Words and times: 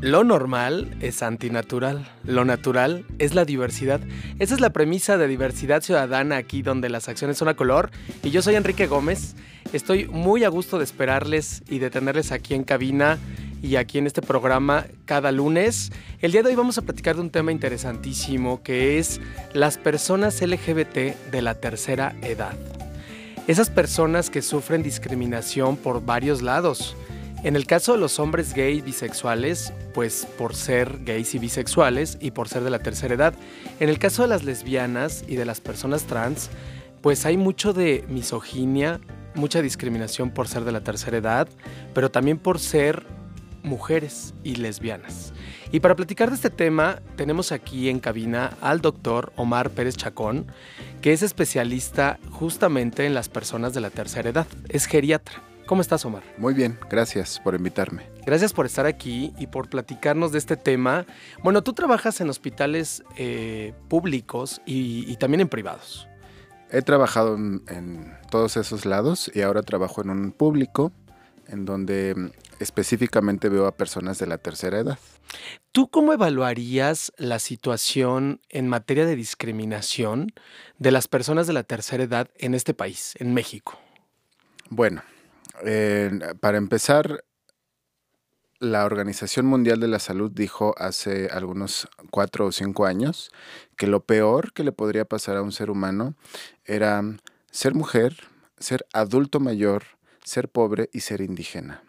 Lo 0.00 0.22
normal 0.22 0.96
es 1.00 1.24
antinatural, 1.24 2.08
lo 2.22 2.44
natural 2.44 3.04
es 3.18 3.34
la 3.34 3.44
diversidad. 3.44 4.00
Esa 4.38 4.54
es 4.54 4.60
la 4.60 4.70
premisa 4.70 5.18
de 5.18 5.26
diversidad 5.26 5.82
ciudadana 5.82 6.36
aquí 6.36 6.62
donde 6.62 6.88
las 6.88 7.08
acciones 7.08 7.36
son 7.36 7.48
a 7.48 7.54
color. 7.54 7.90
Y 8.22 8.30
yo 8.30 8.40
soy 8.40 8.54
Enrique 8.54 8.86
Gómez. 8.86 9.34
Estoy 9.72 10.06
muy 10.06 10.44
a 10.44 10.50
gusto 10.50 10.78
de 10.78 10.84
esperarles 10.84 11.64
y 11.68 11.80
de 11.80 11.90
tenerles 11.90 12.30
aquí 12.30 12.54
en 12.54 12.62
cabina 12.62 13.18
y 13.60 13.74
aquí 13.74 13.98
en 13.98 14.06
este 14.06 14.22
programa 14.22 14.86
cada 15.04 15.32
lunes. 15.32 15.90
El 16.20 16.30
día 16.30 16.44
de 16.44 16.50
hoy 16.50 16.54
vamos 16.54 16.78
a 16.78 16.82
platicar 16.82 17.16
de 17.16 17.22
un 17.22 17.30
tema 17.30 17.50
interesantísimo 17.50 18.62
que 18.62 19.00
es 19.00 19.20
las 19.52 19.78
personas 19.78 20.40
LGBT 20.40 21.30
de 21.32 21.42
la 21.42 21.54
tercera 21.56 22.14
edad. 22.22 22.56
Esas 23.48 23.68
personas 23.68 24.30
que 24.30 24.42
sufren 24.42 24.84
discriminación 24.84 25.76
por 25.76 26.04
varios 26.04 26.40
lados 26.40 26.94
en 27.44 27.54
el 27.54 27.66
caso 27.66 27.92
de 27.92 27.98
los 27.98 28.18
hombres 28.18 28.52
gays 28.52 28.84
bisexuales, 28.84 29.72
pues 29.94 30.26
por 30.38 30.54
ser 30.56 30.98
gays 31.04 31.34
y 31.34 31.38
bisexuales 31.38 32.18
y 32.20 32.32
por 32.32 32.48
ser 32.48 32.64
de 32.64 32.70
la 32.70 32.80
tercera 32.80 33.14
edad. 33.14 33.34
En 33.78 33.88
el 33.88 33.98
caso 33.98 34.22
de 34.22 34.28
las 34.28 34.42
lesbianas 34.42 35.24
y 35.28 35.36
de 35.36 35.44
las 35.44 35.60
personas 35.60 36.04
trans, 36.04 36.50
pues 37.00 37.26
hay 37.26 37.36
mucho 37.36 37.72
de 37.72 38.04
misoginia, 38.08 39.00
mucha 39.34 39.62
discriminación 39.62 40.30
por 40.30 40.48
ser 40.48 40.64
de 40.64 40.72
la 40.72 40.80
tercera 40.80 41.18
edad, 41.18 41.48
pero 41.94 42.10
también 42.10 42.38
por 42.38 42.58
ser 42.58 43.06
mujeres 43.62 44.34
y 44.42 44.56
lesbianas. 44.56 45.32
Y 45.70 45.80
para 45.80 45.94
platicar 45.94 46.30
de 46.30 46.36
este 46.36 46.50
tema, 46.50 47.00
tenemos 47.16 47.52
aquí 47.52 47.88
en 47.88 48.00
cabina 48.00 48.56
al 48.60 48.80
doctor 48.80 49.32
Omar 49.36 49.70
Pérez 49.70 49.96
Chacón, 49.96 50.46
que 51.02 51.12
es 51.12 51.22
especialista 51.22 52.18
justamente 52.30 53.06
en 53.06 53.14
las 53.14 53.28
personas 53.28 53.74
de 53.74 53.80
la 53.80 53.90
tercera 53.90 54.30
edad, 54.30 54.46
es 54.68 54.86
geriatra. 54.86 55.47
¿Cómo 55.68 55.82
estás, 55.82 56.02
Omar? 56.06 56.22
Muy 56.38 56.54
bien, 56.54 56.78
gracias 56.88 57.38
por 57.38 57.54
invitarme. 57.54 58.08
Gracias 58.24 58.54
por 58.54 58.64
estar 58.64 58.86
aquí 58.86 59.34
y 59.38 59.48
por 59.48 59.68
platicarnos 59.68 60.32
de 60.32 60.38
este 60.38 60.56
tema. 60.56 61.04
Bueno, 61.42 61.62
tú 61.62 61.74
trabajas 61.74 62.22
en 62.22 62.30
hospitales 62.30 63.02
eh, 63.18 63.74
públicos 63.88 64.62
y, 64.64 65.14
también 65.16 65.42
en 65.42 65.48
privados. 65.50 66.08
He 66.70 66.80
trabajado 66.80 67.34
en, 67.34 68.16
todos 68.30 68.56
esos 68.56 68.86
lados 68.86 69.30
y 69.34 69.42
ahora 69.42 69.60
trabajo 69.60 70.00
en 70.00 70.08
un 70.08 70.32
público 70.32 70.90
en 71.48 71.66
donde 71.66 72.14
mm, 72.16 72.30
específicamente 72.60 73.50
veo 73.50 73.66
a 73.66 73.76
personas 73.76 74.18
de 74.18 74.26
la 74.26 74.38
tercera 74.38 74.78
edad. 74.78 74.98
¿Tú 75.72 75.88
cómo 75.88 76.14
evaluarías 76.14 77.12
la 77.18 77.38
situación 77.38 78.40
en 78.48 78.68
materia 78.68 79.04
de 79.04 79.16
discriminación 79.16 80.32
de 80.78 80.92
las 80.92 81.08
personas 81.08 81.46
de 81.46 81.52
la 81.52 81.62
tercera 81.62 82.04
edad 82.04 82.30
en 82.38 82.54
este 82.54 82.72
país, 82.72 83.16
en 83.18 83.34
México? 83.34 83.78
Bueno, 84.70 85.02
para 86.40 86.58
empezar, 86.58 87.24
la 88.60 88.84
Organización 88.84 89.46
Mundial 89.46 89.78
de 89.78 89.86
la 89.86 90.00
Salud 90.00 90.32
dijo 90.32 90.74
hace 90.78 91.28
algunos 91.28 91.88
cuatro 92.10 92.46
o 92.46 92.52
cinco 92.52 92.86
años 92.86 93.30
que 93.76 93.86
lo 93.86 94.00
peor 94.04 94.52
que 94.52 94.64
le 94.64 94.72
podría 94.72 95.04
pasar 95.04 95.36
a 95.36 95.42
un 95.42 95.52
ser 95.52 95.70
humano 95.70 96.14
era 96.64 97.02
ser 97.52 97.74
mujer, 97.74 98.16
ser 98.58 98.84
adulto 98.92 99.38
mayor, 99.38 99.84
ser 100.24 100.48
pobre 100.48 100.90
y 100.92 101.00
ser 101.00 101.20
indígena. 101.20 101.82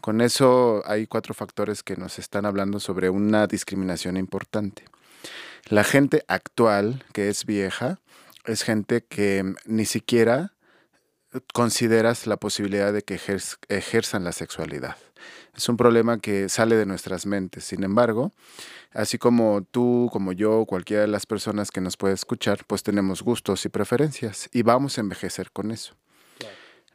Con 0.00 0.20
eso 0.20 0.82
hay 0.86 1.06
cuatro 1.06 1.34
factores 1.34 1.82
que 1.82 1.96
nos 1.96 2.18
están 2.18 2.46
hablando 2.46 2.78
sobre 2.78 3.10
una 3.10 3.46
discriminación 3.46 4.16
importante. 4.16 4.84
La 5.68 5.82
gente 5.82 6.24
actual, 6.28 7.04
que 7.12 7.28
es 7.28 7.44
vieja, 7.44 7.98
es 8.44 8.62
gente 8.62 9.04
que 9.04 9.54
ni 9.64 9.86
siquiera 9.86 10.53
consideras 11.52 12.26
la 12.26 12.36
posibilidad 12.36 12.92
de 12.92 13.02
que 13.02 13.20
ejerzan 13.68 14.24
la 14.24 14.32
sexualidad. 14.32 14.96
Es 15.56 15.68
un 15.68 15.76
problema 15.76 16.18
que 16.18 16.48
sale 16.48 16.76
de 16.76 16.86
nuestras 16.86 17.26
mentes. 17.26 17.64
Sin 17.64 17.84
embargo, 17.84 18.32
así 18.92 19.18
como 19.18 19.62
tú, 19.62 20.08
como 20.12 20.32
yo, 20.32 20.64
cualquiera 20.66 21.02
de 21.02 21.08
las 21.08 21.26
personas 21.26 21.70
que 21.70 21.80
nos 21.80 21.96
puede 21.96 22.14
escuchar, 22.14 22.64
pues 22.66 22.82
tenemos 22.82 23.22
gustos 23.22 23.64
y 23.64 23.68
preferencias 23.68 24.48
y 24.52 24.62
vamos 24.62 24.98
a 24.98 25.00
envejecer 25.00 25.50
con 25.52 25.70
eso. 25.70 25.94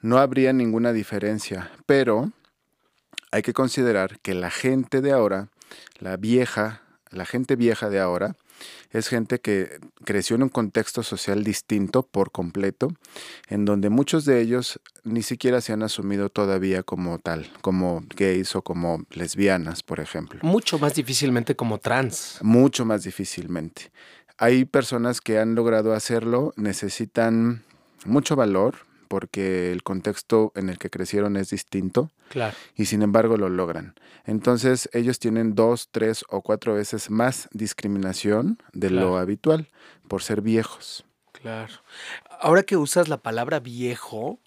No 0.01 0.17
habría 0.17 0.53
ninguna 0.53 0.93
diferencia, 0.93 1.71
pero 1.85 2.31
hay 3.31 3.41
que 3.41 3.53
considerar 3.53 4.19
que 4.19 4.33
la 4.33 4.49
gente 4.49 5.01
de 5.01 5.11
ahora, 5.11 5.49
la 5.99 6.17
vieja, 6.17 6.81
la 7.11 7.25
gente 7.25 7.55
vieja 7.55 7.89
de 7.89 7.99
ahora, 7.99 8.35
es 8.91 9.07
gente 9.07 9.39
que 9.39 9.79
creció 10.05 10.35
en 10.35 10.43
un 10.43 10.49
contexto 10.49 11.03
social 11.03 11.43
distinto 11.43 12.03
por 12.03 12.31
completo, 12.31 12.89
en 13.47 13.65
donde 13.65 13.89
muchos 13.89 14.25
de 14.25 14.41
ellos 14.41 14.79
ni 15.03 15.23
siquiera 15.23 15.61
se 15.61 15.73
han 15.73 15.83
asumido 15.83 16.29
todavía 16.29 16.83
como 16.83 17.19
tal, 17.19 17.51
como 17.61 18.03
gays 18.15 18.55
o 18.55 18.61
como 18.61 19.03
lesbianas, 19.11 19.83
por 19.83 19.99
ejemplo. 19.99 20.39
Mucho 20.43 20.79
más 20.79 20.95
difícilmente 20.95 21.55
como 21.55 21.77
trans. 21.77 22.39
Mucho 22.41 22.85
más 22.85 23.03
difícilmente. 23.03 23.91
Hay 24.37 24.65
personas 24.65 25.21
que 25.21 25.37
han 25.37 25.55
logrado 25.55 25.93
hacerlo, 25.93 26.53
necesitan 26.55 27.63
mucho 28.05 28.35
valor, 28.35 28.88
porque 29.09 29.73
el 29.73 29.83
contexto 29.83 30.53
en 30.55 30.69
el 30.69 30.77
que 30.77 30.89
crecieron 30.89 31.35
es 31.35 31.49
distinto. 31.49 32.11
Claro. 32.29 32.55
Y 32.75 32.85
sin 32.85 33.01
embargo 33.01 33.35
lo 33.35 33.49
logran. 33.49 33.95
Entonces 34.25 34.87
ellos 34.93 35.19
tienen 35.19 35.55
dos, 35.55 35.89
tres 35.91 36.23
o 36.29 36.41
cuatro 36.41 36.75
veces 36.75 37.09
más 37.09 37.49
discriminación 37.51 38.59
de 38.71 38.91
lo 38.91 39.17
habitual 39.17 39.67
por 40.07 40.21
ser 40.21 40.41
viejos. 40.41 41.03
Claro. 41.33 41.73
Ahora 42.39 42.63
que 42.63 42.77
usas 42.77 43.09
la 43.09 43.17
palabra 43.17 43.59
viejo, 43.59 44.39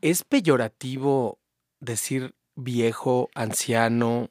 ¿es 0.00 0.22
peyorativo 0.24 1.38
decir 1.80 2.34
viejo, 2.54 3.28
anciano? 3.34 4.30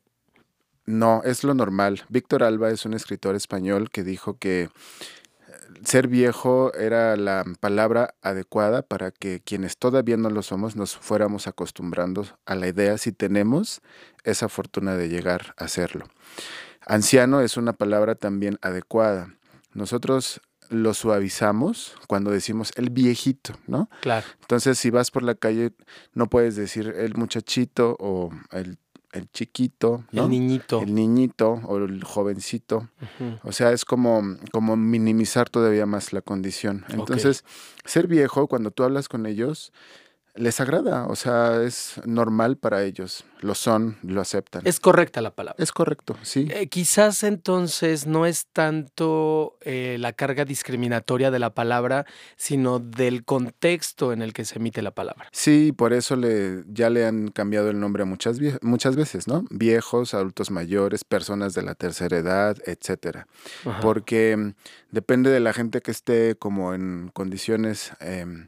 No, 0.85 1.21
es 1.23 1.43
lo 1.43 1.53
normal. 1.53 2.03
Víctor 2.09 2.43
Alba 2.43 2.69
es 2.71 2.85
un 2.85 2.93
escritor 2.93 3.35
español 3.35 3.89
que 3.89 4.03
dijo 4.03 4.37
que 4.37 4.69
ser 5.85 6.07
viejo 6.07 6.73
era 6.73 7.15
la 7.15 7.43
palabra 7.59 8.15
adecuada 8.21 8.81
para 8.81 9.11
que 9.11 9.41
quienes 9.43 9.77
todavía 9.77 10.17
no 10.17 10.29
lo 10.29 10.41
somos 10.41 10.75
nos 10.75 10.95
fuéramos 10.95 11.47
acostumbrando 11.47 12.25
a 12.45 12.55
la 12.55 12.67
idea 12.67 12.97
si 12.97 13.11
tenemos 13.11 13.81
esa 14.23 14.49
fortuna 14.49 14.95
de 14.95 15.09
llegar 15.09 15.53
a 15.57 15.67
serlo. 15.67 16.07
Anciano 16.85 17.41
es 17.41 17.57
una 17.57 17.73
palabra 17.73 18.15
también 18.15 18.57
adecuada. 18.61 19.33
Nosotros 19.73 20.41
lo 20.69 20.93
suavizamos 20.93 21.95
cuando 22.07 22.31
decimos 22.31 22.71
el 22.75 22.89
viejito, 22.89 23.53
¿no? 23.67 23.89
Claro. 24.01 24.25
Entonces, 24.41 24.77
si 24.77 24.89
vas 24.89 25.11
por 25.11 25.23
la 25.23 25.35
calle, 25.35 25.71
no 26.13 26.27
puedes 26.27 26.55
decir 26.55 26.93
el 26.97 27.15
muchachito 27.15 27.95
o 27.99 28.31
el 28.51 28.77
el 29.13 29.29
chiquito, 29.31 30.03
El 30.11 30.29
niñito. 30.29 30.81
El 30.81 30.93
niñito 30.93 31.61
o 31.65 31.77
el 31.77 32.03
jovencito. 32.03 32.89
O 33.43 33.51
sea, 33.51 33.71
es 33.71 33.85
como, 33.85 34.21
como 34.51 34.75
minimizar 34.75 35.49
todavía 35.49 35.85
más 35.85 36.13
la 36.13 36.21
condición. 36.21 36.83
Entonces, 36.89 37.45
ser 37.85 38.07
viejo, 38.07 38.47
cuando 38.47 38.71
tú 38.71 38.83
hablas 38.83 39.07
con 39.07 39.25
ellos, 39.25 39.71
les 40.35 40.59
agrada, 40.59 41.05
o 41.05 41.15
sea, 41.15 41.61
es 41.61 42.01
normal 42.05 42.57
para 42.57 42.83
ellos, 42.83 43.23
lo 43.41 43.53
son, 43.53 43.97
lo 44.01 44.19
aceptan. 44.19 44.63
Es 44.65 44.79
correcta 44.79 45.21
la 45.21 45.29
palabra. 45.29 45.63
Es 45.63 45.71
correcto, 45.71 46.17
sí. 46.23 46.47
Eh, 46.49 46.67
quizás 46.67 47.21
entonces 47.23 48.07
no 48.07 48.25
es 48.25 48.47
tanto 48.47 49.57
eh, 49.61 49.97
la 49.99 50.13
carga 50.13 50.43
discriminatoria 50.43 51.29
de 51.29 51.37
la 51.37 51.53
palabra, 51.53 52.07
sino 52.35 52.79
del 52.79 53.25
contexto 53.25 54.11
en 54.11 54.23
el 54.23 54.33
que 54.33 54.43
se 54.43 54.57
emite 54.57 54.81
la 54.81 54.91
palabra. 54.91 55.27
Sí, 55.31 55.71
por 55.71 55.93
eso 55.93 56.15
le, 56.15 56.63
ya 56.67 56.89
le 56.89 57.05
han 57.05 57.27
cambiado 57.27 57.69
el 57.69 57.79
nombre 57.79 58.03
muchas, 58.05 58.39
muchas 58.63 58.95
veces, 58.95 59.27
¿no? 59.27 59.45
Viejos, 59.51 60.15
adultos 60.15 60.49
mayores, 60.49 61.03
personas 61.03 61.53
de 61.53 61.61
la 61.61 61.75
tercera 61.75 62.17
edad, 62.17 62.57
etcétera. 62.65 63.27
Porque 63.83 64.35
mm, 64.35 64.53
depende 64.89 65.29
de 65.29 65.39
la 65.39 65.53
gente 65.53 65.81
que 65.81 65.91
esté 65.91 66.35
como 66.35 66.73
en 66.73 67.11
condiciones... 67.13 67.91
Em, 67.99 68.47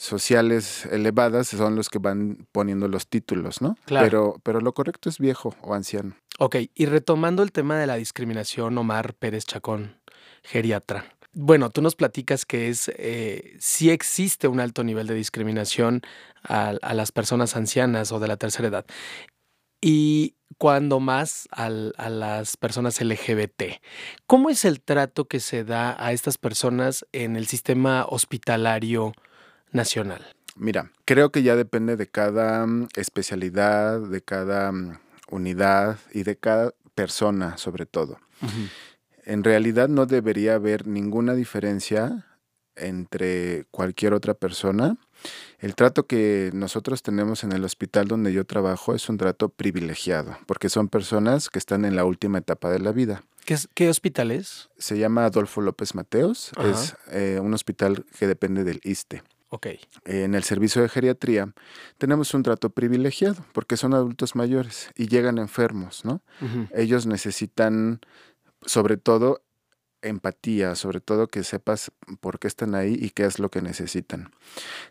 sociales 0.00 0.86
elevadas 0.86 1.48
son 1.48 1.76
los 1.76 1.90
que 1.90 1.98
van 1.98 2.46
poniendo 2.52 2.88
los 2.88 3.06
títulos, 3.06 3.60
¿no? 3.60 3.76
Claro. 3.84 4.06
Pero, 4.06 4.40
pero 4.42 4.60
lo 4.60 4.72
correcto 4.72 5.10
es 5.10 5.18
viejo 5.18 5.54
o 5.60 5.74
anciano. 5.74 6.16
Ok, 6.38 6.56
y 6.74 6.86
retomando 6.86 7.42
el 7.42 7.52
tema 7.52 7.78
de 7.78 7.86
la 7.86 7.96
discriminación, 7.96 8.78
Omar 8.78 9.12
Pérez 9.12 9.44
Chacón, 9.44 10.00
geriatra. 10.42 11.04
Bueno, 11.34 11.68
tú 11.68 11.82
nos 11.82 11.96
platicas 11.96 12.46
que 12.46 12.70
es 12.70 12.90
eh, 12.96 13.56
sí 13.60 13.90
existe 13.90 14.48
un 14.48 14.58
alto 14.58 14.82
nivel 14.84 15.06
de 15.06 15.14
discriminación 15.14 16.00
a, 16.42 16.72
las 16.94 17.12
personas 17.12 17.54
ancianas 17.54 18.10
o 18.10 18.18
de 18.18 18.28
la 18.28 18.38
tercera 18.38 18.68
edad. 18.68 18.86
Y 19.82 20.34
cuando 20.56 20.98
más 20.98 21.46
a 21.52 21.68
las 21.68 22.56
personas 22.56 23.00
LGBT. 23.00 23.80
¿Cómo 24.26 24.50
es 24.50 24.64
el 24.64 24.80
trato 24.80 25.26
que 25.26 25.40
se 25.40 25.62
da 25.62 25.94
a 26.04 26.12
estas 26.12 26.38
personas 26.38 27.06
en 27.12 27.36
el 27.36 27.46
sistema 27.46 28.06
hospitalario 28.08 29.12
nacional? 29.72 30.24
Mira, 30.56 30.90
creo 31.04 31.30
que 31.30 31.42
ya 31.42 31.56
depende 31.56 31.96
de 31.96 32.06
cada 32.06 32.66
mm, 32.66 32.88
especialidad, 32.96 34.00
de 34.00 34.20
cada 34.20 34.72
mm, 34.72 34.98
unidad 35.30 35.98
y 36.12 36.22
de 36.24 36.36
cada 36.36 36.72
persona 36.94 37.56
sobre 37.56 37.86
todo. 37.86 38.18
En 39.24 39.44
realidad 39.44 39.88
no 39.88 40.06
debería 40.06 40.54
haber 40.54 40.86
ninguna 40.86 41.34
diferencia 41.34 42.26
entre 42.76 43.64
cualquier 43.70 44.14
otra 44.14 44.34
persona. 44.34 44.96
El 45.58 45.74
trato 45.74 46.06
que 46.06 46.50
nosotros 46.54 47.02
tenemos 47.02 47.44
en 47.44 47.52
el 47.52 47.64
hospital 47.64 48.08
donde 48.08 48.32
yo 48.32 48.44
trabajo 48.44 48.94
es 48.94 49.08
un 49.08 49.18
trato 49.18 49.50
privilegiado, 49.50 50.36
porque 50.46 50.68
son 50.68 50.88
personas 50.88 51.48
que 51.48 51.58
están 51.58 51.84
en 51.84 51.96
la 51.96 52.04
última 52.04 52.38
etapa 52.38 52.70
de 52.70 52.78
la 52.78 52.92
vida. 52.92 53.22
¿Qué, 53.74 53.88
hospital 53.88 54.30
es? 54.30 54.68
Se 54.78 54.98
llama 54.98 55.24
Adolfo 55.24 55.60
López 55.60 55.94
Mateos, 55.94 56.52
es 56.64 56.96
eh, 57.10 57.38
un 57.42 57.52
hospital 57.52 58.04
que 58.18 58.26
depende 58.26 58.64
del 58.64 58.80
ISTE. 58.84 59.22
Ok. 59.52 59.66
en 60.04 60.36
el 60.36 60.44
servicio 60.44 60.80
de 60.80 60.88
geriatría 60.88 61.52
tenemos 61.98 62.34
un 62.34 62.44
trato 62.44 62.70
privilegiado 62.70 63.44
porque 63.52 63.76
son 63.76 63.94
adultos 63.94 64.36
mayores 64.36 64.90
y 64.94 65.08
llegan 65.08 65.38
enfermos, 65.38 66.04
¿no? 66.04 66.22
Ellos 66.72 67.06
necesitan, 67.06 68.00
sobre 68.64 68.96
todo, 68.96 69.42
empatía, 70.02 70.74
sobre 70.76 71.00
todo 71.00 71.26
que 71.26 71.42
sepas 71.42 71.90
por 72.20 72.38
qué 72.38 72.48
están 72.48 72.74
ahí 72.74 72.96
y 72.98 73.10
qué 73.10 73.24
es 73.24 73.38
lo 73.38 73.50
que 73.50 73.60
necesitan. 73.60 74.30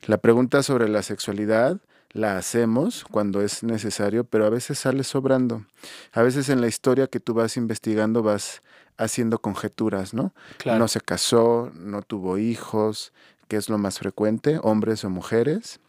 La 0.06 0.18
pregunta 0.18 0.62
sobre 0.62 0.90
la 0.90 1.04
sexualidad 1.04 1.80
la 2.12 2.38
hacemos 2.38 3.06
cuando 3.10 3.42
es 3.42 3.64
necesario, 3.64 4.24
pero 4.24 4.46
a 4.46 4.50
veces 4.50 4.80
sale 4.80 5.04
sobrando. 5.04 5.66
A 6.12 6.22
veces 6.22 6.50
en 6.50 6.60
la 6.60 6.68
historia 6.68 7.08
que 7.08 7.20
tú 7.20 7.34
vas 7.34 7.56
investigando 7.56 8.24
vas 8.24 8.62
haciendo 8.98 9.40
conjeturas, 9.40 10.14
¿no? 10.14 10.34
No 10.66 10.88
se 10.88 11.00
casó, 11.00 11.72
no 11.76 12.02
tuvo 12.02 12.38
hijos, 12.38 13.14
que 13.50 13.57
es 13.57 13.68
lo 13.68 13.78
más 13.78 14.00
frecuente, 14.00 14.60
hombres 14.63 15.04
o 15.04 15.10
mujeres. 15.10 15.81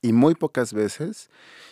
Y 0.00 0.12
muy 0.12 0.34
pocas 0.34 0.72
veces 0.72 1.28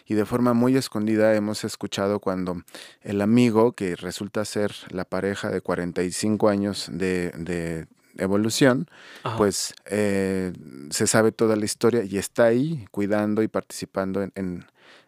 y 0.07 0.15
de 0.15 0.25
forma 0.25 0.53
muy 0.53 0.77
escondida 0.77 1.35
hemos 1.35 1.65
escuchado 1.65 2.21
cuando 2.21 2.63
el 3.03 3.21
amigo, 3.21 3.73
que 3.73 3.97
resulta 3.97 4.45
ser 4.45 4.73
la 4.91 5.05
pareja 5.05 5.51
de 5.51 5.61
45 5.61 6.49
años 6.49 6.89
de, 6.93 7.87
evolución, 8.19 8.89
pues 9.37 9.75
eh, 9.85 10.53
se 10.89 11.07
sabe 11.07 11.33
toda 11.33 11.55
la 11.55 11.67
historia 11.67 12.03
y 12.03 12.17
está 12.17 12.45
ahí 12.45 12.87
cuidando 12.91 13.43
y 13.43 13.49
participando 13.49 14.23
en, 14.23 14.65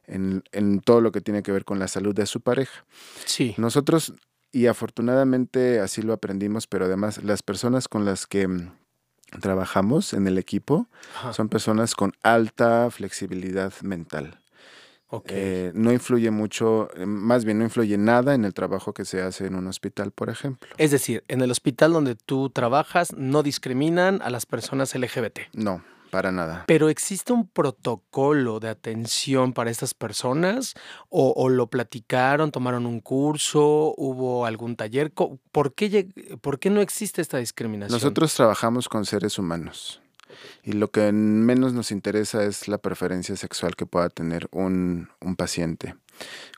en, 0.06 0.80
todo 0.80 1.00
lo 1.00 1.10
que 1.10 1.22
tiene 1.22 1.42
que 1.42 1.50
ver 1.50 1.64
con 1.64 1.78
la 1.78 1.88
salud 1.88 2.14
de 2.14 2.26
su 2.26 2.42
pareja. 2.42 2.84
Sí. 3.24 3.54
Nosotros, 3.56 4.12
y 4.52 4.66
afortunadamente 4.66 5.80
así 5.80 6.02
lo 6.02 6.12
aprendimos, 6.12 6.66
pero 6.66 6.84
además 6.84 7.24
las 7.24 7.42
personas 7.42 7.88
con 7.88 8.04
las 8.04 8.26
que 8.26 8.46
trabajamos 9.40 10.12
en 10.12 10.26
el 10.26 10.38
equipo 10.38 10.86
son 11.32 11.48
personas 11.48 11.94
con 11.94 12.12
alta 12.22 12.90
flexibilidad 12.90 13.72
mental. 13.82 14.38
Eh, 15.28 15.72
no 15.74 15.90
influye 15.90 16.30
mucho, 16.30 16.90
eh, 16.94 17.06
más 17.06 17.46
bien 17.46 17.58
no 17.58 17.64
influye 17.64 17.96
nada 17.96 18.34
en 18.34 18.44
el 18.44 18.52
trabajo 18.52 18.92
que 18.92 19.06
se 19.06 19.22
hace 19.22 19.46
en 19.46 19.54
un 19.54 19.66
hospital, 19.66 20.10
por 20.10 20.28
ejemplo. 20.28 20.68
Es 20.76 20.90
decir, 20.90 21.24
en 21.28 21.40
el 21.40 21.50
hospital 21.50 21.94
donde 21.94 22.14
tú 22.14 22.50
trabajas 22.50 23.14
no 23.16 23.42
discriminan 23.42 24.20
a 24.20 24.28
las 24.28 24.44
personas 24.44 24.94
LGBT. 24.94 25.40
No, 25.54 25.82
para 26.10 26.32
nada. 26.32 26.64
Pero 26.66 26.88
¿existe 26.88 27.32
un 27.32 27.46
protocolo 27.46 28.60
de 28.60 28.68
atención 28.68 29.52
para 29.52 29.70
estas 29.70 29.94
personas? 29.94 30.74
¿O, 31.08 31.48
lo 31.48 31.68
platicaron, 31.68 32.50
tomaron 32.50 32.86
un 32.86 33.00
curso, 33.00 33.94
hubo 33.96 34.46
algún 34.46 34.76
taller? 34.76 35.12
¿Por 35.12 35.74
qué, 35.74 36.08
¿Por 36.40 36.58
qué 36.58 36.70
no 36.70 36.80
existe 36.80 37.22
esta 37.22 37.38
discriminación? 37.38 37.94
Nosotros 37.94 38.34
trabajamos 38.34 38.88
con 38.88 39.04
seres 39.04 39.38
humanos. 39.38 40.00
Y 40.62 40.72
lo 40.72 40.90
que 40.90 41.10
menos 41.12 41.72
nos 41.72 41.90
interesa 41.90 42.44
es 42.44 42.68
la 42.68 42.78
preferencia 42.78 43.36
sexual 43.36 43.76
que 43.76 43.86
pueda 43.86 44.08
tener 44.10 44.48
un, 44.52 45.08
un 45.20 45.36
paciente. 45.36 45.94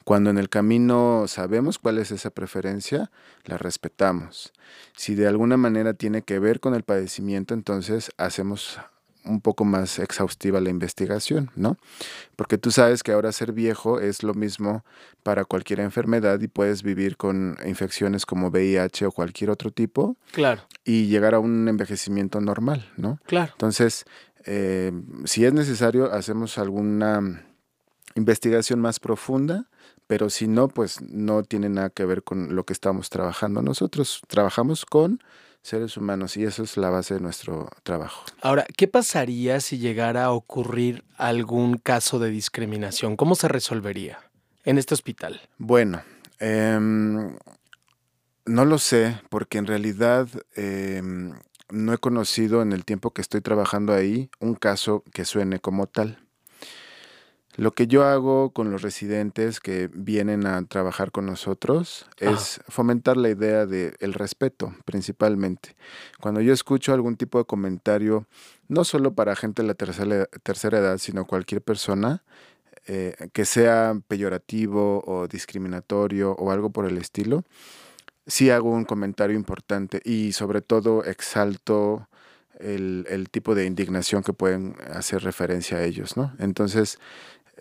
Cuando 0.05 0.31
en 0.31 0.39
el 0.39 0.49
camino 0.49 1.27
sabemos 1.29 1.79
cuál 1.79 1.99
es 1.99 2.11
esa 2.11 2.31
preferencia, 2.31 3.11
la 3.45 3.59
respetamos. 3.59 4.53
Si 4.97 5.15
de 5.15 5.29
alguna 5.29 5.57
manera 5.57 5.95
tiene 5.95 6.23
que 6.23 6.39
ver 6.39 6.61
con 6.61 6.75
el 6.75 6.83
padecimiento, 6.83 7.55
entonces 7.55 8.11
hacemos 8.17 8.81
un 9.25 9.41
poco 9.41 9.65
más 9.65 9.99
exhaustiva 9.99 10.61
la 10.61 10.71
investigación, 10.71 11.51
¿no? 11.55 11.77
Porque 12.37 12.59
tú 12.59 12.71
sabes 12.71 13.03
que 13.03 13.13
ahora 13.13 13.33
ser 13.33 13.53
viejo 13.53 14.01
es 14.01 14.23
lo 14.23 14.35
mismo 14.35 14.85
para 15.23 15.45
cualquier 15.45 15.81
enfermedad 15.81 16.41
y 16.41 16.49
puedes 16.49 16.83
vivir 16.83 17.17
con 17.17 17.57
infecciones 17.67 18.27
como 18.27 18.49
VIH 18.49 19.07
o 19.07 19.13
cualquier 19.13 19.51
otro 19.51 19.71
tipo. 19.71 20.17
Claro. 20.33 20.63
Y 20.85 21.07
llegar 21.07 21.35
a 21.35 21.39
un 21.39 21.69
envejecimiento 21.69 22.41
normal, 22.41 22.91
¿no? 22.97 23.19
Claro. 23.27 23.53
Entonces, 23.53 24.05
eh, 24.47 24.93
si 25.25 25.45
es 25.45 25.53
necesario, 25.53 26.13
hacemos 26.13 26.59
alguna 26.59 27.45
investigación 28.15 28.81
más 28.81 28.99
profunda, 29.01 29.69
pero 30.07 30.31
si 30.31 30.49
no, 30.49 30.69
pues 30.69 31.01
no 31.03 31.43
tiene 31.45 31.69
nada 31.69 31.91
que 31.91 32.05
ver 32.05 32.23
con 32.25 32.57
lo 32.57 32.65
que 32.65 32.73
estamos 32.73 33.11
trabajando. 33.11 33.63
Nosotros 33.63 34.23
trabajamos 34.27 34.85
con 34.85 35.23
seres 35.63 35.97
humanos 35.97 36.37
y 36.37 36.45
eso 36.45 36.63
es 36.63 36.77
la 36.77 36.91
base 36.91 37.15
de 37.15 37.21
nuestro 37.21 37.69
trabajo. 37.83 38.25
Ahora, 38.43 38.67
¿qué 38.77 38.89
pasaría 38.89 39.61
si 39.61 39.79
llegara 39.79 40.25
a 40.25 40.33
ocurrir 40.33 41.05
algún 41.17 41.79
caso 41.79 42.19
de 42.19 42.31
discriminación? 42.31 43.17
¿Cómo 43.17 43.35
se 43.35 43.49
resolvería 43.49 44.19
en 44.65 44.79
este 44.79 44.95
hospital? 44.95 45.41
Bueno, 45.59 46.03
em, 46.39 47.37
no 48.47 48.65
lo 48.65 48.79
sé 48.79 49.21
porque 49.29 49.59
en 49.59 49.67
realidad 49.67 50.29
em, 50.57 51.35
no 51.71 51.93
he 51.93 51.99
conocido 51.99 52.63
en 52.63 52.73
el 52.73 52.85
tiempo 52.85 53.13
que 53.13 53.23
estoy 53.23 53.41
trabajando 53.41 53.93
ahí 53.93 54.31
un 54.41 54.55
caso 54.55 55.05
que 55.13 55.25
suene 55.25 55.61
como 55.61 55.87
tal. 55.87 56.19
Lo 57.61 57.73
que 57.73 57.87
yo 57.87 58.05
hago 58.05 58.55
con 58.55 58.71
los 58.71 58.81
residentes 58.81 59.61
que 59.61 59.91
vienen 59.93 60.47
a 60.47 60.65
trabajar 60.65 61.13
con 61.13 61.27
nosotros 61.27 62.07
es 62.17 62.63
fomentar 62.69 63.19
la 63.19 63.29
idea 63.29 63.67
del 63.67 63.97
el 64.01 64.15
respeto, 64.15 64.75
principalmente. 64.87 65.77
Cuando 66.23 66.41
yo 66.41 66.55
escucho 66.55 66.95
algún 66.95 67.17
tipo 67.17 67.37
de 67.37 67.45
comentario, 67.45 68.27
no 68.69 68.83
solo 68.85 69.13
para 69.13 69.37
gente 69.37 69.61
de 69.61 69.69
la 69.69 69.75
tercera, 69.75 70.25
tercera 70.43 70.79
edad, 70.79 70.97
sino 70.97 71.27
cualquier 71.27 71.61
persona, 71.61 72.23
eh, 72.87 73.15
que 73.35 73.45
sea 73.45 73.93
peyorativo 74.09 75.05
o 75.07 75.29
discriminatorio 75.29 76.33
o 76.33 76.53
algo 76.53 76.71
por 76.71 76.87
el 76.87 76.97
estilo, 76.97 77.45
sí 78.27 78.49
hago 78.49 78.71
un 78.71 78.87
comentario 78.87 79.37
importante 79.37 80.01
y 80.03 80.33
sobre 80.33 80.63
todo 80.63 81.05
exalto 81.05 82.09
el, 82.59 83.07
el, 83.09 83.29
tipo 83.31 83.55
de 83.55 83.65
indignación 83.65 84.23
que 84.23 84.33
pueden 84.33 84.77
hacer 84.93 85.23
referencia 85.23 85.79
a 85.79 85.85
ellos, 85.85 86.17
¿no? 86.19 86.35
Entonces, 86.39 86.99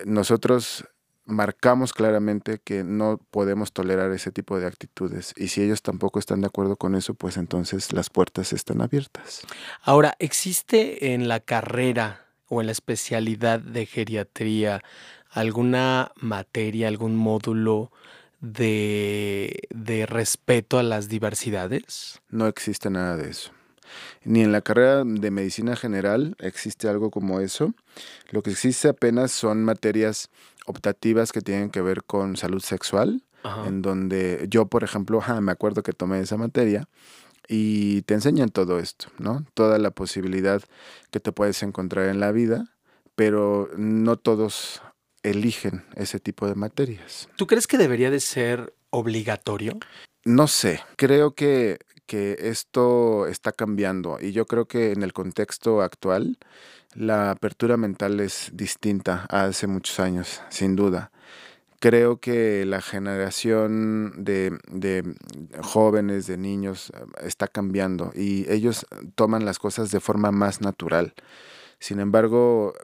nosotros 0.04 0.84
marcamos 1.30 1.92
claramente 1.92 2.60
que 2.62 2.84
no 2.84 3.18
podemos 3.30 3.72
tolerar 3.72 4.10
ese 4.12 4.32
tipo 4.32 4.58
de 4.58 4.66
actitudes 4.66 5.32
y 5.36 5.48
si 5.48 5.62
ellos 5.62 5.82
tampoco 5.82 6.18
están 6.18 6.40
de 6.40 6.48
acuerdo 6.48 6.76
con 6.76 6.94
eso, 6.94 7.14
pues 7.14 7.36
entonces 7.36 7.92
las 7.92 8.10
puertas 8.10 8.52
están 8.52 8.80
abiertas. 8.80 9.42
Ahora, 9.82 10.16
¿existe 10.18 11.14
en 11.14 11.28
la 11.28 11.40
carrera 11.40 12.26
o 12.48 12.60
en 12.60 12.66
la 12.66 12.72
especialidad 12.72 13.60
de 13.60 13.86
geriatría 13.86 14.82
alguna 15.30 16.10
materia, 16.16 16.88
algún 16.88 17.16
módulo 17.16 17.92
de, 18.40 19.68
de 19.70 20.06
respeto 20.06 20.78
a 20.78 20.82
las 20.82 21.08
diversidades? 21.08 22.20
No 22.28 22.48
existe 22.48 22.90
nada 22.90 23.16
de 23.16 23.30
eso. 23.30 23.52
Ni 24.24 24.42
en 24.42 24.52
la 24.52 24.60
carrera 24.60 25.04
de 25.04 25.30
medicina 25.30 25.76
general 25.76 26.36
existe 26.38 26.88
algo 26.88 27.10
como 27.10 27.40
eso. 27.40 27.74
Lo 28.30 28.42
que 28.42 28.50
existe 28.50 28.88
apenas 28.88 29.32
son 29.32 29.64
materias 29.64 30.28
optativas 30.66 31.32
que 31.32 31.40
tienen 31.40 31.70
que 31.70 31.82
ver 31.82 32.04
con 32.04 32.36
salud 32.36 32.60
sexual, 32.60 33.22
en 33.66 33.82
donde 33.82 34.46
yo, 34.48 34.66
por 34.66 34.84
ejemplo, 34.84 35.22
me 35.40 35.52
acuerdo 35.52 35.82
que 35.82 35.92
tomé 35.92 36.20
esa 36.20 36.36
materia 36.36 36.88
y 37.48 38.02
te 38.02 38.14
enseñan 38.14 38.50
todo 38.50 38.78
esto, 38.78 39.06
¿no? 39.18 39.44
Toda 39.54 39.78
la 39.78 39.90
posibilidad 39.90 40.62
que 41.10 41.20
te 41.20 41.32
puedes 41.32 41.62
encontrar 41.62 42.08
en 42.08 42.20
la 42.20 42.30
vida, 42.32 42.76
pero 43.16 43.68
no 43.76 44.16
todos 44.16 44.82
eligen 45.22 45.84
ese 45.96 46.20
tipo 46.20 46.46
de 46.46 46.54
materias. 46.54 47.28
¿Tú 47.36 47.46
crees 47.46 47.66
que 47.66 47.78
debería 47.78 48.10
de 48.10 48.20
ser 48.20 48.74
obligatorio? 48.90 49.78
No 50.24 50.48
sé, 50.48 50.80
creo 50.96 51.34
que 51.34 51.78
que 52.10 52.36
esto 52.40 53.28
está 53.28 53.52
cambiando 53.52 54.18
y 54.20 54.32
yo 54.32 54.44
creo 54.44 54.64
que 54.64 54.90
en 54.90 55.04
el 55.04 55.12
contexto 55.12 55.80
actual 55.80 56.38
la 56.92 57.30
apertura 57.30 57.76
mental 57.76 58.18
es 58.18 58.50
distinta 58.52 59.26
a 59.28 59.44
hace 59.44 59.68
muchos 59.68 60.00
años, 60.00 60.42
sin 60.48 60.74
duda. 60.74 61.12
Creo 61.78 62.18
que 62.18 62.66
la 62.66 62.82
generación 62.82 64.24
de, 64.24 64.58
jóvenes, 65.62 66.26
de 66.26 66.36
niños, 66.36 66.92
está 67.22 67.46
cambiando 67.46 68.10
y 68.12 68.44
ellos 68.50 68.86
toman 69.14 69.44
las 69.44 69.60
cosas 69.60 69.92
de 69.92 70.00
forma 70.00 70.32
más 70.32 70.60
natural. 70.60 71.14
Sin 71.78 72.00
embargo, 72.00 72.74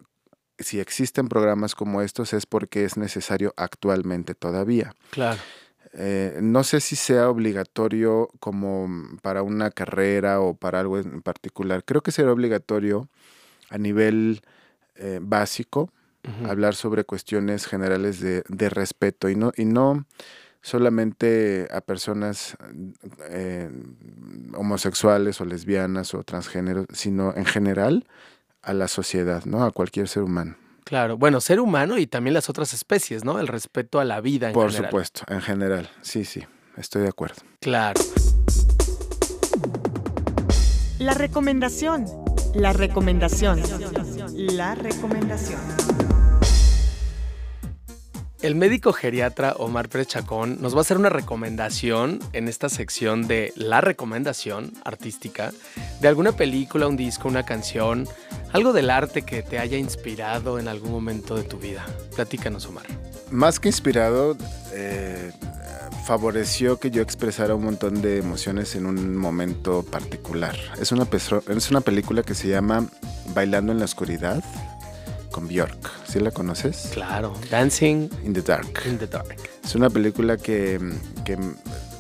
si 0.61 0.78
existen 0.78 1.26
programas 1.26 1.75
como 1.75 2.00
estos 2.00 2.33
es 2.33 2.47
porque 2.47 2.85
es 2.85 2.97
necesario 2.97 3.54
actualmente 3.56 4.37
todavía. 4.37 4.95
Claro. 5.11 5.40
Eh, 5.99 6.41
no 6.43 6.62
sé 6.62 6.81
si 6.81 6.95
sea 6.95 7.31
obligatorio 7.31 8.29
como 8.38 8.87
para 9.23 9.43
una 9.43 9.71
carrera 9.71 10.41
o 10.41 10.55
para 10.55 10.81
algo 10.81 10.99
en 10.99 11.23
particular. 11.23 11.85
Creo 11.85 12.03
que 12.03 12.12
será 12.12 12.33
obligatorio 12.33 13.09
a 13.71 13.79
nivel 13.79 14.43
eh, 14.97 15.19
básico, 15.23 15.91
hablar 16.45 16.75
sobre 16.75 17.05
cuestiones 17.05 17.67
generales 17.67 18.21
de, 18.21 18.69
respeto 18.69 19.29
y 19.29 19.37
no, 19.37 19.53
y 19.57 19.65
no 19.65 20.07
solamente 20.61 21.69
a 21.71 21.81
personas 21.81 22.57
eh, 23.31 23.71
homosexuales 24.55 25.41
o 25.41 25.45
lesbianas 25.45 26.15
o 26.15 26.25
transgéneros, 26.25 26.87
sino 26.93 27.33
en 27.37 27.45
general 27.45 28.09
a 28.62 28.75
la 28.75 28.88
sociedad, 28.88 29.45
¿no? 29.45 29.65
A 29.65 29.71
cualquier 29.71 30.09
ser 30.09 30.25
humano. 30.25 30.57
Claro, 30.87 31.19
bueno, 31.19 31.40
ser 31.40 31.59
humano 31.59 31.99
y 31.99 32.07
también 32.07 32.33
las 32.33 32.49
otras 32.49 32.73
especies, 32.73 33.25
¿no? 33.25 33.40
El 33.40 33.49
respeto 33.49 33.99
a 33.99 34.05
la 34.05 34.21
vida 34.21 34.47
en 34.47 34.52
Por 34.52 34.73
supuesto, 34.73 35.23
en 35.26 35.43
general, 35.43 35.90
sí, 36.00 36.25
sí, 36.25 36.45
estoy 36.76 37.02
de 37.02 37.09
acuerdo. 37.09 37.43
Claro. 37.59 38.00
La 41.00 41.12
recomendación. 41.14 42.07
La 42.55 42.73
recomendación. 42.73 43.61
La 44.37 44.76
recomendación. 44.76 45.59
El 48.47 48.55
médico 48.55 48.93
geriatra 48.93 49.55
Omar 49.59 49.88
Pérez 49.88 50.07
Chacón 50.07 50.59
nos 50.61 50.73
va 50.73 50.79
a 50.79 50.81
hacer 50.83 50.99
una 50.99 51.09
recomendación 51.09 52.21
en 52.33 52.47
esta 52.47 52.69
sección 52.69 53.26
de 53.26 53.53
la 53.57 53.81
recomendación 53.81 54.73
artística 54.85 55.50
de 56.00 56.07
alguna 56.07 56.31
película, 56.31 56.87
un 56.87 56.97
disco, 56.97 57.26
una 57.26 57.43
canción, 57.43 58.07
algo 58.53 58.73
del 58.73 58.91
arte 58.91 59.23
que 59.23 59.43
te 59.43 59.59
haya 59.59 59.79
inspirado 59.79 60.61
en 60.61 60.69
algún 60.69 60.93
momento 60.93 61.35
de 61.35 61.43
tu 61.43 61.59
vida. 61.59 61.85
Platícanos, 62.15 62.67
Omar. 62.67 62.87
Más 63.33 63.59
que 63.59 63.69
inspirado, 63.69 64.37
eh, 64.73 65.33
favoreció 66.07 66.79
que 66.79 66.93
yo 66.93 67.03
expresara 67.03 67.57
un 67.57 67.65
montón 67.65 68.00
de 68.00 68.19
emociones 68.19 68.76
en 68.76 68.87
un 68.87 69.17
momento 69.17 69.83
particular. 69.83 70.55
Es 70.81 70.93
una, 70.93 71.09
es 71.49 71.71
una 71.73 71.81
película 71.81 72.23
que 72.23 72.37
se 72.37 72.47
llama 72.47 72.87
Bailando 73.35 73.73
en 73.73 73.81
la 73.81 73.87
Oscuridad 73.87 74.45
con 75.37 75.49
Björk. 75.49 75.76
¿Sí 76.09 76.19
la 76.19 76.31
conoces? 76.31 76.88
Claro, 76.95 77.35
Dancing 77.50 78.09
in 78.25 78.33
the 78.33 78.40
Dark. 78.40 78.81
In 78.87 78.97
the 78.97 79.07
Dark. 79.07 79.37
Es 79.62 79.75
una 79.75 79.90
película 79.90 80.38
que, 80.38 80.81
que 81.26 81.37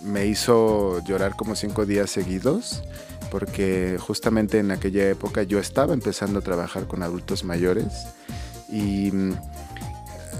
me 0.02 0.24
hizo 0.24 1.04
llorar 1.04 1.36
como 1.36 1.54
cinco 1.54 1.84
días 1.84 2.08
seguidos 2.08 2.82
porque 3.30 3.98
justamente 4.00 4.58
en 4.58 4.70
aquella 4.70 5.06
época 5.10 5.42
yo 5.42 5.58
estaba 5.58 5.92
empezando 5.92 6.38
a 6.38 6.42
trabajar 6.42 6.86
con 6.86 7.02
adultos 7.02 7.44
mayores 7.44 8.06
y 8.70 9.10
mm, 9.12 9.34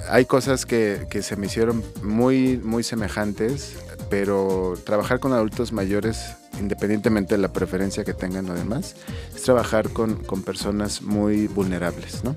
hay 0.09 0.25
cosas 0.25 0.65
que, 0.65 1.07
que, 1.11 1.21
se 1.21 1.37
me 1.37 1.49
hicieron 1.49 1.85
muy, 2.03 2.57
muy 2.57 2.83
semejantes, 2.83 3.77
pero 4.09 4.75
trabajar 4.87 5.21
con 5.21 5.35
adultos 5.35 5.71
mayores, 5.71 6.37
independientemente 6.59 7.35
de 7.35 7.43
la 7.43 7.53
preferencia 7.53 8.05
que 8.05 8.15
tengan 8.15 8.49
o 8.49 8.55
demás, 8.55 8.95
es 9.35 9.43
trabajar 9.43 9.91
con, 9.91 10.15
con 10.25 10.43
personas 10.43 11.03
muy 11.03 11.47
vulnerables, 11.47 12.25
¿no? 12.25 12.35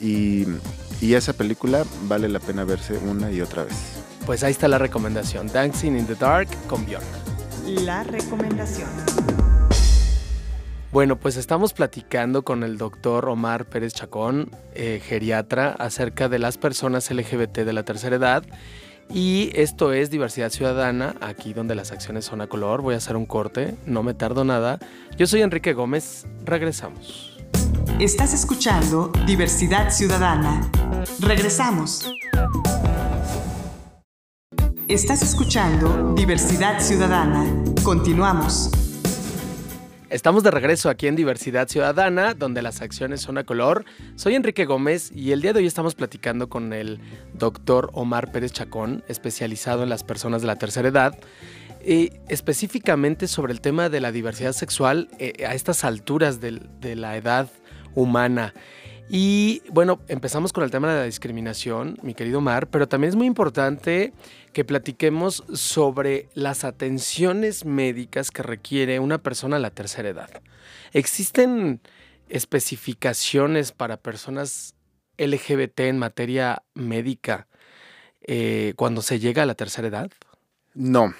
Y, 0.00 0.46
esa 1.00 1.32
película 1.32 1.84
vale 2.08 2.28
la 2.28 2.40
pena 2.40 2.64
verse 2.64 2.98
una 2.98 3.30
y 3.30 3.40
otra 3.40 3.64
vez. 3.64 4.02
Pues 4.24 4.42
ahí 4.42 4.50
está 4.50 4.66
la 4.66 4.78
recomendación, 4.78 5.46
Dancing 5.46 5.92
in 5.92 6.06
the 6.06 6.14
Dark 6.14 6.48
con 6.66 6.84
Björk. 6.84 7.04
La 7.84 8.02
recomendación. 8.02 8.88
Bueno, 10.92 11.16
pues 11.16 11.36
estamos 11.36 11.72
platicando 11.74 12.42
con 12.42 12.62
el 12.62 12.78
doctor 12.78 13.28
Omar 13.28 13.66
Pérez 13.66 13.92
Chacón, 13.92 14.50
eh, 14.74 15.00
geriatra, 15.04 15.72
acerca 15.78 16.28
de 16.28 16.38
las 16.38 16.58
personas 16.58 17.10
LGBT 17.10 17.58
de 17.58 17.72
la 17.72 17.84
tercera 17.84 18.16
edad. 18.16 18.44
Y 19.12 19.50
esto 19.54 19.92
es 19.92 20.10
Diversidad 20.10 20.50
Ciudadana, 20.50 21.14
aquí 21.20 21.52
donde 21.52 21.74
las 21.74 21.92
acciones 21.92 22.24
son 22.24 22.40
a 22.40 22.46
color. 22.46 22.82
Voy 22.82 22.94
a 22.94 22.98
hacer 22.98 23.16
un 23.16 23.26
corte, 23.26 23.76
no 23.84 24.02
me 24.02 24.14
tardo 24.14 24.44
nada. 24.44 24.78
Yo 25.16 25.26
soy 25.26 25.42
Enrique 25.42 25.74
Gómez, 25.74 26.26
regresamos. 26.44 27.35
Estás 27.98 28.34
escuchando 28.34 29.10
Diversidad 29.26 29.90
Ciudadana. 29.90 30.70
Regresamos. 31.20 32.12
Estás 34.88 35.22
escuchando 35.22 36.14
Diversidad 36.14 36.80
Ciudadana. 36.80 37.46
Continuamos. 37.82 38.70
Estamos 40.08 40.44
de 40.44 40.52
regreso 40.52 40.88
aquí 40.88 41.08
en 41.08 41.16
Diversidad 41.16 41.66
Ciudadana, 41.66 42.34
donde 42.34 42.62
las 42.62 42.80
acciones 42.80 43.20
son 43.20 43.38
a 43.38 43.44
color. 43.44 43.84
Soy 44.14 44.36
Enrique 44.36 44.64
Gómez 44.64 45.10
y 45.12 45.32
el 45.32 45.42
día 45.42 45.52
de 45.52 45.58
hoy 45.58 45.66
estamos 45.66 45.96
platicando 45.96 46.48
con 46.48 46.72
el 46.72 47.00
doctor 47.34 47.90
Omar 47.92 48.30
Pérez 48.30 48.52
Chacón, 48.52 49.02
especializado 49.08 49.82
en 49.82 49.88
las 49.88 50.04
personas 50.04 50.42
de 50.42 50.46
la 50.46 50.56
tercera 50.56 50.88
edad, 50.88 51.18
específicamente 51.86 53.28
sobre 53.28 53.52
el 53.52 53.60
tema 53.60 53.88
de 53.88 54.00
la 54.00 54.12
diversidad 54.12 54.52
sexual 54.52 55.08
eh, 55.18 55.44
a 55.46 55.54
estas 55.54 55.84
alturas 55.84 56.40
de 56.40 56.96
la 56.96 57.16
edad 57.16 57.48
humana. 57.94 58.54
Y 59.08 59.62
bueno, 59.70 60.00
empezamos 60.08 60.52
con 60.52 60.64
el 60.64 60.70
tema 60.72 60.92
de 60.92 60.98
la 60.98 61.04
discriminación, 61.04 61.96
mi 62.02 62.14
querido 62.14 62.40
Mar, 62.40 62.68
pero 62.68 62.88
también 62.88 63.10
es 63.10 63.16
muy 63.16 63.26
importante 63.26 64.12
que 64.52 64.64
platiquemos 64.64 65.44
sobre 65.52 66.28
las 66.34 66.64
atenciones 66.64 67.64
médicas 67.64 68.32
que 68.32 68.42
requiere 68.42 68.98
una 68.98 69.18
persona 69.18 69.56
a 69.56 69.60
la 69.60 69.70
tercera 69.70 70.08
edad. 70.08 70.30
¿Existen 70.92 71.80
especificaciones 72.28 73.70
para 73.70 73.96
personas 73.96 74.74
LGBT 75.18 75.80
en 75.80 75.98
materia 75.98 76.64
médica 76.74 77.46
eh, 78.22 78.72
cuando 78.74 79.02
se 79.02 79.20
llega 79.20 79.44
a 79.44 79.46
la 79.46 79.54
tercera 79.54 79.86
edad? 79.86 80.10
No, 80.74 81.14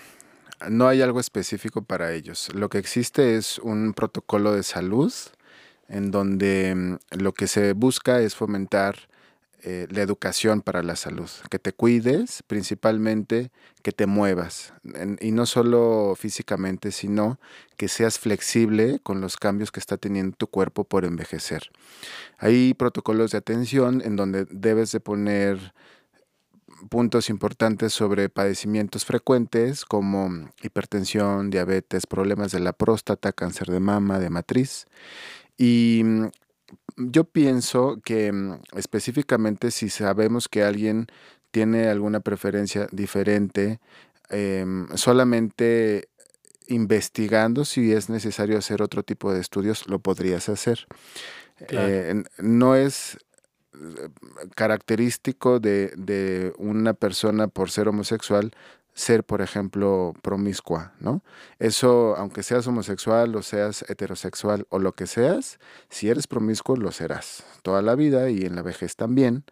no 0.69 0.89
hay 0.89 1.03
algo 1.03 1.21
específico 1.21 1.83
para 1.83 2.13
ellos. 2.13 2.49
Lo 2.55 2.69
que 2.69 2.79
existe 2.79 3.37
es 3.37 3.59
un 3.59 3.93
protocolo 3.95 4.53
de 4.53 4.63
salud 4.63 5.13
en 5.89 6.11
donde 6.11 6.75
mm, 6.75 6.97
lo 7.19 7.33
que 7.33 7.47
se 7.47 7.73
busca 7.73 8.21
es 8.21 8.35
fomentar 8.35 9.09
eh, 9.63 9.89
la 9.91 10.03
educación 10.03 10.61
para 10.61 10.83
la 10.83 10.95
salud, 10.95 11.29
que 11.51 11.59
te 11.59 11.73
cuides, 11.73 12.45
principalmente 12.47 13.51
que 13.83 13.91
te 13.91 14.07
muevas, 14.07 14.73
y 15.21 15.33
no 15.33 15.45
solo 15.45 16.15
físicamente, 16.17 16.93
sino 16.93 17.41
que 17.77 17.89
seas 17.89 18.19
flexible 18.19 19.01
con 19.03 19.21
los 19.21 19.37
cambios 19.37 19.73
que 19.73 19.81
está 19.81 19.97
teniendo 19.97 20.37
tu 20.37 20.47
cuerpo 20.47 20.85
por 20.85 21.05
envejecer. 21.05 21.71
Hay 22.39 22.75
protocolos 22.75 23.33
de 23.33 23.39
atención 23.39 24.03
en 24.05 24.15
donde 24.15 24.47
debes 24.51 24.93
de 24.93 25.01
poner 25.01 25.73
puntos 26.89 27.31
importantes 27.31 27.93
sobre 27.93 28.29
padecimientos 28.29 29.05
frecuentes 29.05 29.85
como 29.85 30.51
hipertensión, 30.63 31.51
diabetes, 31.51 32.07
problemas 32.07 32.53
de 32.53 32.61
la 32.61 32.73
próstata, 32.73 33.33
cáncer 33.33 33.69
de 33.69 33.81
mama, 33.81 34.19
de 34.19 34.31
matriz 34.31 34.87
y 35.57 36.03
mm, 36.05 36.27
yo 36.97 37.25
pienso 37.25 38.01
que 38.05 38.33
mm, 38.33 38.61
específicamente 38.77 39.71
si 39.71 39.89
sabemos 39.89 40.49
que 40.49 40.63
alguien 40.63 41.07
tiene 41.51 41.89
alguna 41.89 42.21
preferencia 42.21 42.87
diferente, 42.93 43.81
em, 44.29 44.89
solamente 44.95 46.09
investigando 46.69 47.65
si 47.65 47.93
es 47.93 48.11
necesario 48.11 48.59
hacer 48.59 48.83
otro 48.83 49.03
tipo 49.03 49.33
de 49.33 49.41
estudios, 49.41 49.89
lo 49.89 50.01
podrías 50.01 50.49
hacer. 50.49 50.87
Eh, 51.71 52.23
no 52.39 52.75
es 52.75 53.17
característico 54.55 55.61
de, 55.61 55.93
de, 55.97 56.53
una 56.59 56.95
persona 56.95 57.49
por 57.49 57.71
ser 57.71 57.89
homosexual 57.89 58.53
ser, 58.97 59.25
por 59.25 59.43
ejemplo, 59.43 60.15
promiscua, 60.23 60.95
¿no? 61.01 61.23
Eso, 61.59 62.17
aunque 62.17 62.43
seas 62.43 62.67
homosexual 62.67 63.37
o 63.37 63.43
seas 63.43 63.85
heterosexual 63.91 64.67
o 64.71 64.79
lo 64.79 64.93
que 64.93 65.07
seas, 65.07 65.59
si 65.91 66.09
eres 66.09 66.27
promiscuo 66.27 66.77
lo 66.77 66.91
serás 66.93 67.45
toda 67.63 67.83
la 67.83 67.95
vida 67.95 68.31
y 68.31 68.47
en 68.47 68.57
la 68.57 68.63
vejez 68.63 68.97
también. 68.97 69.45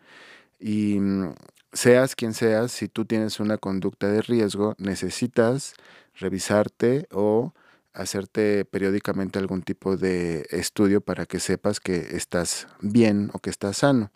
Y 0.59 0.99
mm, 0.99 1.35
seas 1.75 2.16
quien 2.16 2.33
seas, 2.33 2.73
si 2.73 2.88
tú 2.88 3.04
tienes 3.04 3.38
una 3.38 3.59
conducta 3.59 4.09
de 4.09 4.23
riesgo, 4.23 4.76
necesitas 4.78 5.75
revisarte 6.14 7.07
o 7.12 7.52
hacerte 7.95 8.65
periódicamente 8.65 9.39
algún 9.39 9.63
tipo 9.63 9.97
de 9.97 10.47
estudio 10.51 11.01
para 11.01 11.27
que 11.27 11.41
sepas 11.41 11.81
que 11.81 12.17
estás 12.17 12.67
bien 12.81 13.31
o 13.33 13.39
que 13.39 13.51
estás 13.51 13.79
sano. 13.79 14.13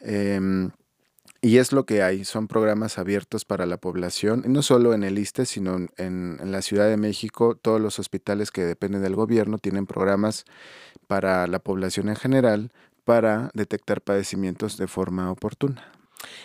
Em, 0.00 0.70
y 1.42 1.58
es 1.58 1.72
lo 1.72 1.84
que 1.86 2.02
hay, 2.02 2.24
son 2.24 2.48
programas 2.48 2.98
abiertos 2.98 3.44
para 3.44 3.66
la 3.66 3.76
población, 3.76 4.42
no 4.46 4.62
solo 4.62 4.94
en 4.94 5.04
el 5.04 5.18
ISTE, 5.18 5.46
sino 5.46 5.76
en, 5.76 5.90
en, 5.96 6.50
la 6.50 6.62
Ciudad 6.62 6.88
de 6.88 6.96
México, 6.96 7.54
todos 7.54 7.80
los 7.80 7.98
hospitales 7.98 8.50
que 8.50 8.64
dependen 8.64 9.02
del 9.02 9.14
gobierno 9.14 9.58
tienen 9.58 9.86
programas 9.86 10.44
para 11.06 11.46
la 11.46 11.58
población 11.58 12.08
en 12.08 12.16
general 12.16 12.72
para 13.04 13.50
detectar 13.54 14.00
padecimientos 14.00 14.78
de 14.78 14.88
forma 14.88 15.30
oportuna. 15.30 15.95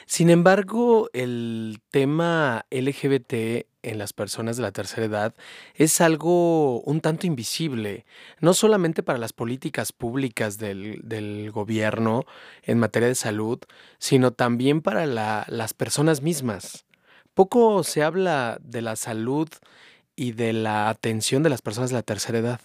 Sin 0.05 0.29
embargo, 0.29 1.09
el 1.13 1.79
tema 1.89 2.65
LGBT 2.71 3.65
en 3.83 3.97
las 3.97 4.13
personas 4.13 4.57
de 4.57 4.63
la 4.63 4.71
tercera 4.71 5.05
edad 5.05 5.35
es 5.75 6.01
algo 6.01 6.81
un 6.81 7.01
tanto 7.01 7.27
invisible, 7.27 8.05
no 8.39 8.53
solamente 8.53 9.03
para 9.03 9.19
las 9.19 9.33
políticas 9.33 9.91
públicas 9.91 10.57
del, 10.57 11.51
gobierno 11.51 12.25
en 12.63 12.79
materia 12.79 13.07
de 13.07 13.15
salud, 13.15 13.59
sino 13.97 14.31
también 14.31 14.81
para 14.81 15.05
las 15.05 15.73
personas 15.73 16.21
mismas. 16.21 16.85
Poco 17.33 17.83
se 17.83 18.03
habla 18.03 18.59
de 18.61 18.81
la 18.81 18.95
salud 18.95 19.49
y 20.15 20.33
de 20.33 20.53
la 20.53 20.89
atención 20.89 21.43
de 21.43 21.49
las 21.49 21.61
personas 21.61 21.89
de 21.89 21.95
la 21.95 22.03
tercera 22.03 22.39
edad. 22.39 22.61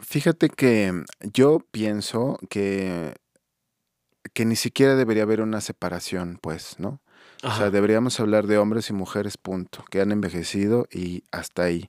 Fíjate 0.00 0.48
que 0.48 0.92
yo 1.32 1.60
pienso 1.70 2.38
que 2.48 3.14
que 4.32 4.44
ni 4.44 4.56
siquiera 4.56 4.96
debería 4.96 5.24
haber 5.24 5.40
una 5.40 5.60
separación, 5.60 6.38
pues, 6.40 6.76
¿no? 6.78 7.00
O 7.44 7.52
sea, 7.52 7.70
deberíamos 7.70 8.18
hablar 8.18 8.48
de 8.48 8.58
hombres 8.58 8.90
y 8.90 8.92
mujeres, 8.92 9.36
punto, 9.36 9.84
que 9.90 10.00
han 10.00 10.10
envejecido 10.10 10.88
y 10.90 11.22
hasta 11.30 11.62
ahí. 11.62 11.88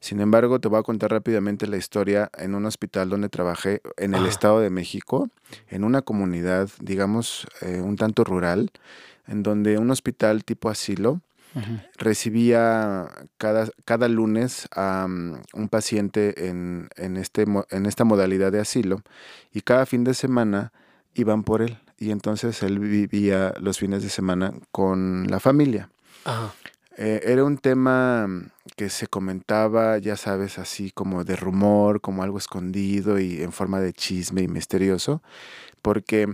Sin 0.00 0.20
embargo, 0.20 0.60
te 0.60 0.68
voy 0.68 0.80
a 0.80 0.82
contar 0.82 1.12
rápidamente 1.12 1.66
la 1.66 1.78
historia 1.78 2.30
en 2.36 2.54
un 2.54 2.66
hospital 2.66 3.08
donde 3.08 3.30
trabajé 3.30 3.80
en 3.96 4.14
el 4.14 4.26
Estado 4.26 4.60
de 4.60 4.68
México, 4.68 5.30
en 5.68 5.84
una 5.84 6.02
comunidad, 6.02 6.68
digamos, 6.80 7.46
eh, 7.62 7.80
un 7.80 7.96
tanto 7.96 8.22
rural, 8.24 8.70
en 9.26 9.42
donde 9.42 9.78
un 9.78 9.90
hospital 9.90 10.44
tipo 10.44 10.68
asilo 10.68 11.20
recibía 11.98 13.08
cada, 13.36 13.68
cada 13.84 14.08
lunes 14.08 14.68
a 14.74 15.06
mm, 15.06 15.42
un 15.52 15.68
paciente 15.68 16.48
en, 16.48 16.88
en, 16.96 17.16
este, 17.16 17.44
en 17.70 17.86
esta 17.86 18.04
modalidad 18.04 18.52
de 18.52 18.60
asilo 18.60 19.02
y 19.52 19.60
cada 19.60 19.84
fin 19.84 20.02
de 20.02 20.14
semana 20.14 20.72
iban 21.14 21.42
por 21.42 21.62
él 21.62 21.78
y 21.98 22.10
entonces 22.10 22.62
él 22.62 22.78
vivía 22.78 23.54
los 23.60 23.78
fines 23.78 24.02
de 24.02 24.08
semana 24.08 24.52
con 24.70 25.26
la 25.28 25.40
familia. 25.40 25.88
Eh, 26.96 27.20
era 27.24 27.44
un 27.44 27.58
tema 27.58 28.28
que 28.76 28.90
se 28.90 29.06
comentaba, 29.06 29.98
ya 29.98 30.16
sabes, 30.16 30.58
así 30.58 30.90
como 30.90 31.24
de 31.24 31.36
rumor, 31.36 32.00
como 32.00 32.22
algo 32.22 32.38
escondido 32.38 33.18
y 33.18 33.42
en 33.42 33.52
forma 33.52 33.80
de 33.80 33.92
chisme 33.92 34.42
y 34.42 34.48
misterioso, 34.48 35.22
porque 35.80 36.26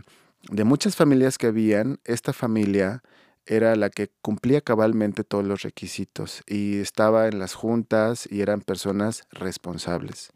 de 0.50 0.64
muchas 0.64 0.96
familias 0.96 1.38
que 1.38 1.48
habían, 1.48 2.00
esta 2.04 2.32
familia 2.32 3.02
era 3.48 3.74
la 3.76 3.88
que 3.88 4.10
cumplía 4.20 4.60
cabalmente 4.60 5.24
todos 5.24 5.44
los 5.44 5.62
requisitos 5.62 6.42
y 6.46 6.78
estaba 6.78 7.28
en 7.28 7.38
las 7.38 7.54
juntas 7.54 8.28
y 8.30 8.42
eran 8.42 8.60
personas 8.60 9.24
responsables. 9.32 10.30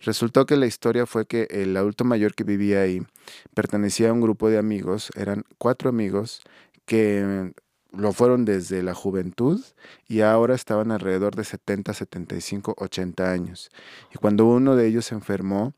Resultó 0.00 0.46
que 0.46 0.56
la 0.56 0.66
historia 0.66 1.04
fue 1.04 1.26
que 1.26 1.48
el 1.50 1.76
adulto 1.76 2.04
mayor 2.04 2.34
que 2.34 2.44
vivía 2.44 2.82
ahí 2.82 3.02
pertenecía 3.54 4.10
a 4.10 4.12
un 4.12 4.20
grupo 4.20 4.48
de 4.48 4.58
amigos, 4.58 5.10
eran 5.16 5.44
cuatro 5.58 5.90
amigos 5.90 6.42
que 6.86 7.52
lo 7.90 8.12
fueron 8.12 8.44
desde 8.44 8.82
la 8.82 8.94
juventud 8.94 9.60
y 10.06 10.20
ahora 10.20 10.54
estaban 10.54 10.92
alrededor 10.92 11.34
de 11.34 11.44
70, 11.44 11.92
75, 11.92 12.74
80 12.78 13.30
años. 13.30 13.70
Y 14.14 14.18
cuando 14.18 14.46
uno 14.46 14.76
de 14.76 14.86
ellos 14.86 15.06
se 15.06 15.14
enfermó, 15.14 15.74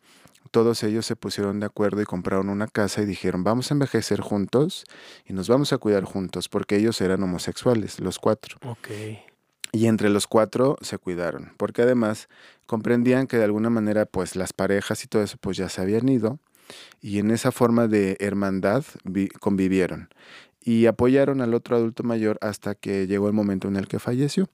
todos 0.56 0.82
ellos 0.84 1.04
se 1.04 1.16
pusieron 1.16 1.60
de 1.60 1.66
acuerdo 1.66 2.00
y 2.00 2.06
compraron 2.06 2.48
una 2.48 2.66
casa 2.66 3.02
y 3.02 3.04
dijeron, 3.04 3.44
vamos 3.44 3.70
a 3.70 3.74
envejecer 3.74 4.22
juntos 4.22 4.86
y 5.26 5.34
nos 5.34 5.50
vamos 5.50 5.74
a 5.74 5.76
cuidar 5.76 6.04
juntos, 6.04 6.48
porque 6.48 6.76
ellos 6.76 6.98
eran 7.02 7.22
homosexuales, 7.22 8.00
los 8.00 8.18
cuatro. 8.18 8.56
Y 9.72 9.86
entre 9.86 10.08
los 10.08 10.26
cuatro 10.26 10.78
se 10.80 10.96
cuidaron, 10.96 11.52
porque 11.58 11.82
además 11.82 12.30
comprendían 12.64 13.26
que 13.26 13.36
de 13.36 13.44
alguna 13.44 13.68
manera 13.68 14.06
pues 14.06 14.34
las 14.34 14.54
parejas 14.54 15.04
y 15.04 15.08
todo 15.08 15.22
eso 15.22 15.36
pues 15.38 15.58
ya 15.58 15.68
se 15.68 15.82
habían 15.82 16.08
ido 16.08 16.38
y 17.02 17.18
en 17.18 17.32
esa 17.32 17.52
forma 17.52 17.86
de 17.86 18.16
hermandad 18.18 18.82
convivieron 19.38 20.08
y 20.62 20.86
apoyaron 20.86 21.42
al 21.42 21.52
otro 21.52 21.76
adulto 21.76 22.02
mayor 22.02 22.38
hasta 22.40 22.74
que 22.74 23.06
llegó 23.06 23.26
el 23.26 23.34
momento 23.34 23.68
en 23.68 23.76
el 23.76 23.88
que 23.88 23.98
falleció. 23.98 24.48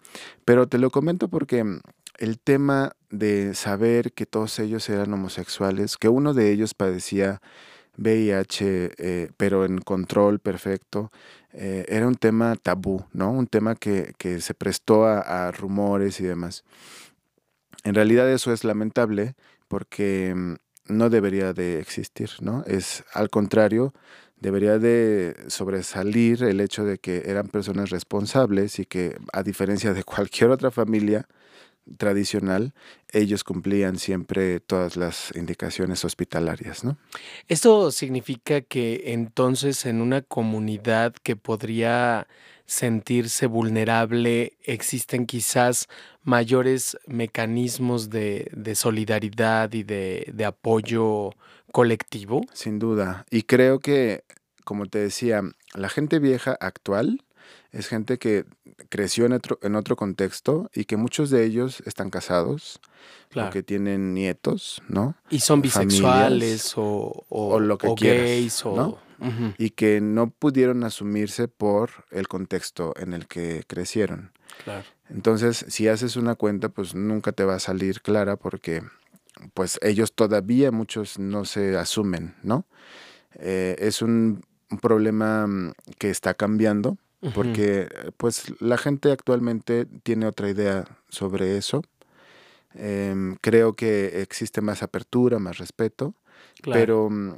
Pero 0.44 0.66
te 0.66 0.78
lo 0.78 0.90
comento 0.90 1.28
porque 1.28 1.62
mm, 1.62 1.80
el 2.22 2.38
tema 2.38 2.94
de 3.10 3.52
saber 3.54 4.12
que 4.12 4.26
todos 4.26 4.60
ellos 4.60 4.88
eran 4.88 5.12
homosexuales, 5.12 5.96
que 5.96 6.08
uno 6.08 6.34
de 6.34 6.52
ellos 6.52 6.72
padecía 6.72 7.42
VIH, 7.98 8.92
eh, 8.96 9.30
pero 9.36 9.64
en 9.64 9.78
control 9.78 10.38
perfecto, 10.38 11.10
eh, 11.52 11.84
era 11.88 12.06
un 12.06 12.14
tema 12.14 12.54
tabú, 12.54 13.04
¿no? 13.12 13.32
Un 13.32 13.48
tema 13.48 13.74
que, 13.74 14.14
se 14.38 14.54
prestó 14.54 15.04
a, 15.04 15.48
a, 15.48 15.50
rumores 15.50 16.20
y 16.20 16.22
demás. 16.24 16.62
En 17.82 17.96
realidad 17.96 18.30
eso 18.30 18.52
es 18.52 18.62
lamentable 18.62 19.34
porque 19.66 20.32
mm, 20.32 20.54
no 20.94 21.10
debería 21.10 21.52
de 21.52 21.80
existir, 21.80 22.30
¿no? 22.40 22.62
Es 22.68 23.02
al 23.14 23.30
contrario, 23.30 23.94
debería 24.36 24.78
de 24.78 25.34
sobresalir 25.48 26.44
el 26.44 26.60
hecho 26.60 26.84
de 26.84 26.98
que 26.98 27.24
eran 27.26 27.48
personas 27.48 27.90
responsables 27.90 28.78
y 28.78 28.86
que 28.86 29.16
a 29.32 29.42
diferencia 29.42 29.92
de 29.92 30.04
cualquier 30.04 30.50
otra 30.50 30.70
familia 30.70 31.26
tradicional, 31.96 32.74
ellos 33.10 33.44
cumplían 33.44 33.98
siempre 33.98 34.60
todas 34.60 34.96
las 34.96 35.32
indicaciones 35.34 36.04
hospitalarias, 36.04 36.84
¿no? 36.84 36.96
Esto 37.48 37.90
significa 37.90 38.60
que 38.60 39.02
entonces 39.06 39.84
en 39.86 40.00
una 40.00 40.22
comunidad 40.22 41.14
que 41.22 41.36
podría 41.36 42.26
sentirse 42.72 43.46
vulnerable, 43.46 44.56
existen 44.62 45.26
quizás 45.26 45.88
mayores 46.22 46.96
mecanismos 47.06 48.08
de, 48.08 48.50
solidaridad 48.74 49.72
y 49.74 49.82
de, 49.82 50.44
apoyo 50.46 51.34
colectivo. 51.70 52.40
Sin 52.54 52.78
duda. 52.78 53.26
Y 53.30 53.42
creo 53.42 53.78
que, 53.80 54.24
como 54.64 54.86
te 54.86 55.00
decía, 55.00 55.42
la 55.74 55.90
gente 55.90 56.18
vieja 56.18 56.56
actual 56.60 57.22
es 57.72 57.88
gente 57.88 58.18
que 58.18 58.44
creció 58.90 59.26
en 59.26 59.32
otro, 59.32 59.58
en 59.62 59.74
otro 59.76 59.96
contexto 59.96 60.70
y 60.74 60.84
que 60.84 60.96
muchos 60.96 61.30
de 61.30 61.44
ellos 61.44 61.82
están 61.86 62.10
casados, 62.10 62.80
que 63.50 63.62
tienen 63.62 64.12
nietos, 64.12 64.82
¿no? 64.88 65.16
Y 65.30 65.40
son 65.40 65.62
bisexuales 65.62 66.74
o, 66.76 67.58
lo 67.60 67.78
que 67.78 67.94
gays 67.98 68.64
o 68.66 68.98
y 69.56 69.70
que 69.70 70.00
no 70.00 70.30
pudieron 70.30 70.84
asumirse 70.84 71.48
por 71.48 71.90
el 72.10 72.28
contexto 72.28 72.92
en 72.98 73.14
el 73.14 73.26
que 73.26 73.64
crecieron. 73.66 74.32
Entonces, 75.08 75.64
si 75.68 75.88
haces 75.88 76.16
una 76.16 76.34
cuenta, 76.34 76.68
pues 76.68 76.94
nunca 76.94 77.32
te 77.32 77.44
va 77.44 77.54
a 77.54 77.60
salir 77.60 78.02
clara 78.02 78.36
porque 78.36 78.82
pues 79.54 79.78
ellos 79.82 80.12
todavía 80.12 80.70
muchos 80.70 81.18
no 81.18 81.44
se 81.44 81.76
asumen, 81.76 82.34
¿no? 82.42 82.66
Eh, 83.36 83.76
es 83.78 84.02
un, 84.02 84.44
problema 84.80 85.46
mm, 85.46 85.72
que 85.98 86.08
está 86.08 86.32
cambiando 86.32 86.96
porque 87.34 87.88
pues 88.16 88.52
la 88.60 88.76
gente 88.76 89.12
actualmente 89.12 89.86
tiene 90.02 90.26
otra 90.26 90.48
idea 90.48 90.84
sobre 91.08 91.56
eso. 91.56 91.82
Em, 92.74 93.36
creo 93.40 93.74
que 93.74 94.22
existe 94.22 94.60
más 94.60 94.82
apertura, 94.82 95.38
más 95.38 95.58
respeto, 95.58 96.14
pero 96.64 97.10
mm, 97.10 97.34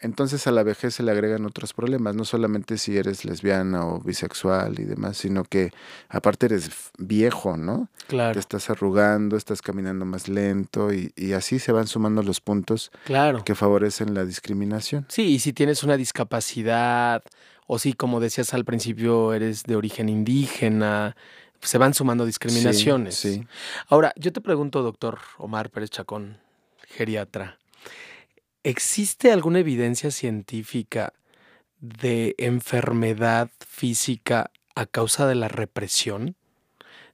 entonces 0.00 0.46
a 0.46 0.50
la 0.50 0.62
vejez 0.62 0.94
se 0.94 1.02
le 1.02 1.12
agregan 1.12 1.44
otros 1.44 1.74
problemas, 1.74 2.16
no 2.16 2.24
solamente 2.24 2.78
si 2.78 2.96
eres 2.96 3.26
lesbiana 3.26 3.86
o 3.86 4.00
bisexual 4.00 4.80
y 4.80 4.84
demás, 4.84 5.18
sino 5.18 5.44
que 5.44 5.70
aparte 6.08 6.46
eres 6.46 6.70
viejo, 6.98 7.58
¿no? 7.58 7.88
Claro. 8.06 8.32
Te 8.32 8.40
estás 8.40 8.70
arrugando, 8.70 9.36
estás 9.36 9.60
caminando 9.60 10.06
más 10.06 10.28
lento 10.28 10.92
y, 10.92 11.12
y 11.16 11.32
así 11.32 11.58
se 11.58 11.72
van 11.72 11.86
sumando 11.86 12.22
los 12.22 12.40
puntos 12.40 12.90
claro. 13.04 13.44
que 13.44 13.54
favorecen 13.54 14.14
la 14.14 14.24
discriminación. 14.24 15.04
Sí, 15.08 15.24
y 15.24 15.38
si 15.38 15.52
tienes 15.52 15.82
una 15.82 15.98
discapacidad 15.98 17.22
o 17.72 17.78
si, 17.78 17.92
como 17.92 18.18
decías 18.18 18.52
al 18.52 18.64
principio, 18.64 19.32
eres 19.32 19.62
de 19.62 19.76
origen 19.76 20.08
indígena, 20.08 21.14
se 21.60 21.78
van 21.78 21.94
sumando 21.94 22.26
discriminaciones. 22.26 23.14
sí. 23.14 23.46
Ahora, 23.86 24.12
yo 24.16 24.32
te 24.32 24.40
pregunto, 24.40 24.82
doctor 24.82 25.20
Omar 25.38 25.70
Pérez 25.70 25.90
Chacón, 25.90 26.40
geriatra. 26.88 27.60
¿Existe 28.64 29.30
alguna 29.30 29.60
evidencia 29.60 30.10
científica 30.10 31.12
de 31.78 32.34
enfermedad 32.38 33.50
física 33.64 34.50
a 34.74 34.86
causa 34.86 35.28
de 35.28 35.36
la 35.36 35.46
represión, 35.46 36.34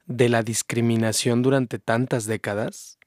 de 0.07 0.31
la 0.31 0.43
discriminación 0.43 1.43
durante 1.43 1.79
tantas 1.79 2.25
décadas? 2.25 2.99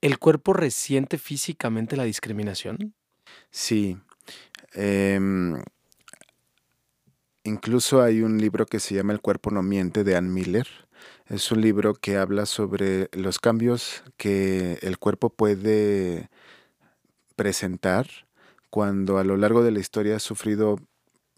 ¿El 0.00 0.20
cuerpo 0.20 0.52
resiente 0.52 1.18
físicamente 1.18 1.96
la 1.96 2.04
discriminación? 2.04 2.94
Sí. 3.50 3.98
Em, 4.72 5.60
incluso 7.44 8.02
hay 8.02 8.22
un 8.22 8.38
libro 8.38 8.66
que 8.66 8.80
se 8.80 8.94
llama 8.94 9.12
El 9.12 9.20
cuerpo 9.20 9.50
no 9.50 9.62
miente 9.62 10.02
de 10.02 10.16
Ann 10.16 10.32
Miller. 10.32 10.66
Es 11.28 11.52
un 11.52 11.60
libro 11.60 11.94
que 11.94 12.16
habla 12.16 12.46
sobre 12.46 13.08
los 13.12 13.38
cambios 13.38 14.02
que 14.16 14.78
el 14.82 14.98
cuerpo 14.98 15.30
puede 15.30 16.28
presentar 17.36 18.06
cuando 18.70 19.18
a 19.18 19.24
lo 19.24 19.36
largo 19.36 19.62
de 19.62 19.70
la 19.70 19.80
historia 19.80 20.16
has 20.16 20.22
sufrido 20.22 20.80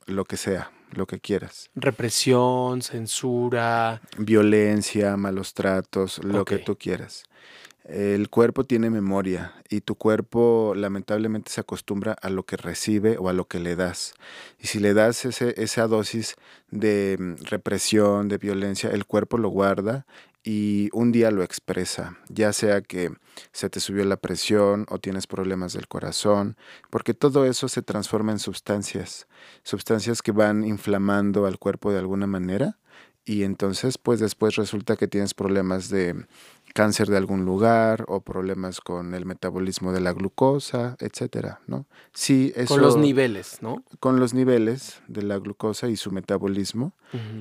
lo 0.07 0.25
que 0.25 0.37
sea, 0.37 0.71
lo 0.92 1.07
que 1.07 1.21
quieras. 1.21 1.71
Represión, 1.75 2.83
censura. 2.83 4.01
Violencia, 4.19 5.16
malos 5.16 5.53
tratos, 5.55 6.23
lo 6.25 6.45
que 6.45 6.59
tú 6.59 6.77
quieras. 6.77 7.25
El 7.88 8.31
cuerpo 8.31 8.64
tiene 8.64 8.90
memoria 8.90 9.55
y 9.68 9.81
tu 9.81 9.94
cuerpo 9.94 10.72
lamentablemente 10.75 11.53
se 11.53 11.61
acostumbra 11.61 12.16
a 12.20 12.31
lo 12.31 12.42
que 12.44 12.57
recibe 12.57 13.16
o 13.16 13.29
a 13.29 13.33
lo 13.33 13.46
que 13.46 13.61
le 13.61 13.77
das. 13.77 14.14
Y 14.59 14.66
si 14.66 14.81
le 14.81 14.92
das 14.92 15.25
ese, 15.25 15.55
esa 15.57 15.87
dosis 15.87 16.35
de 16.72 17.16
mm, 17.16 17.44
represión, 17.44 18.29
de 18.29 18.38
violencia, 18.38 18.90
el 18.90 19.07
cuerpo 19.07 19.38
lo 19.38 19.51
guarda 19.51 20.05
y 20.42 20.88
un 20.92 21.12
día 21.12 21.31
lo 21.31 21.44
expresa, 21.44 22.18
ya 22.29 22.53
sea 22.53 22.81
que 22.81 23.12
se 23.53 23.70
te 23.70 23.79
subió 23.79 24.05
la 24.05 24.16
presión 24.16 24.87
o 24.88 24.99
tienes 24.99 25.29
problemas 25.29 25.72
del 25.72 25.87
corazón, 25.87 26.57
porque 26.90 27.14
todo 27.14 27.44
eso 27.44 27.68
se 27.68 27.83
transforma 27.83 28.33
en 28.33 28.40
sustancias, 28.40 29.29
sustancias 29.62 30.22
que 30.22 30.33
van 30.33 30.64
inflamando 30.64 31.46
al 31.46 31.59
cuerpo 31.59 31.92
de 31.92 32.01
alguna 32.01 32.27
manera 32.27 32.79
y 33.27 33.43
entonces 33.43 33.99
pues 33.99 34.21
después 34.21 34.57
resulta 34.57 34.97
que 34.97 35.09
tienes 35.09 35.35
problemas 35.35 35.91
de 35.91 36.15
cáncer 36.77 37.09
de 37.09 37.17
algún 37.17 37.47
lugar 37.47 38.05
o 38.07 38.21
problemas 38.21 38.81
con 38.81 39.15
el 39.15 39.25
metabolismo 39.25 39.93
de 39.93 40.01
la 40.01 40.12
glucosa, 40.12 40.97
etcétera, 41.01 41.61
¿no? 41.67 41.87
Sí, 42.12 42.53
eso, 42.55 42.75
con 42.75 42.83
los 42.83 42.97
niveles, 42.97 43.59
¿no? 43.62 43.83
Con 43.99 44.21
los 44.21 44.35
niveles 44.35 45.01
de 45.09 45.23
la 45.23 45.39
glucosa 45.39 45.89
y 45.89 45.97
su 45.97 46.12
metabolismo, 46.12 46.93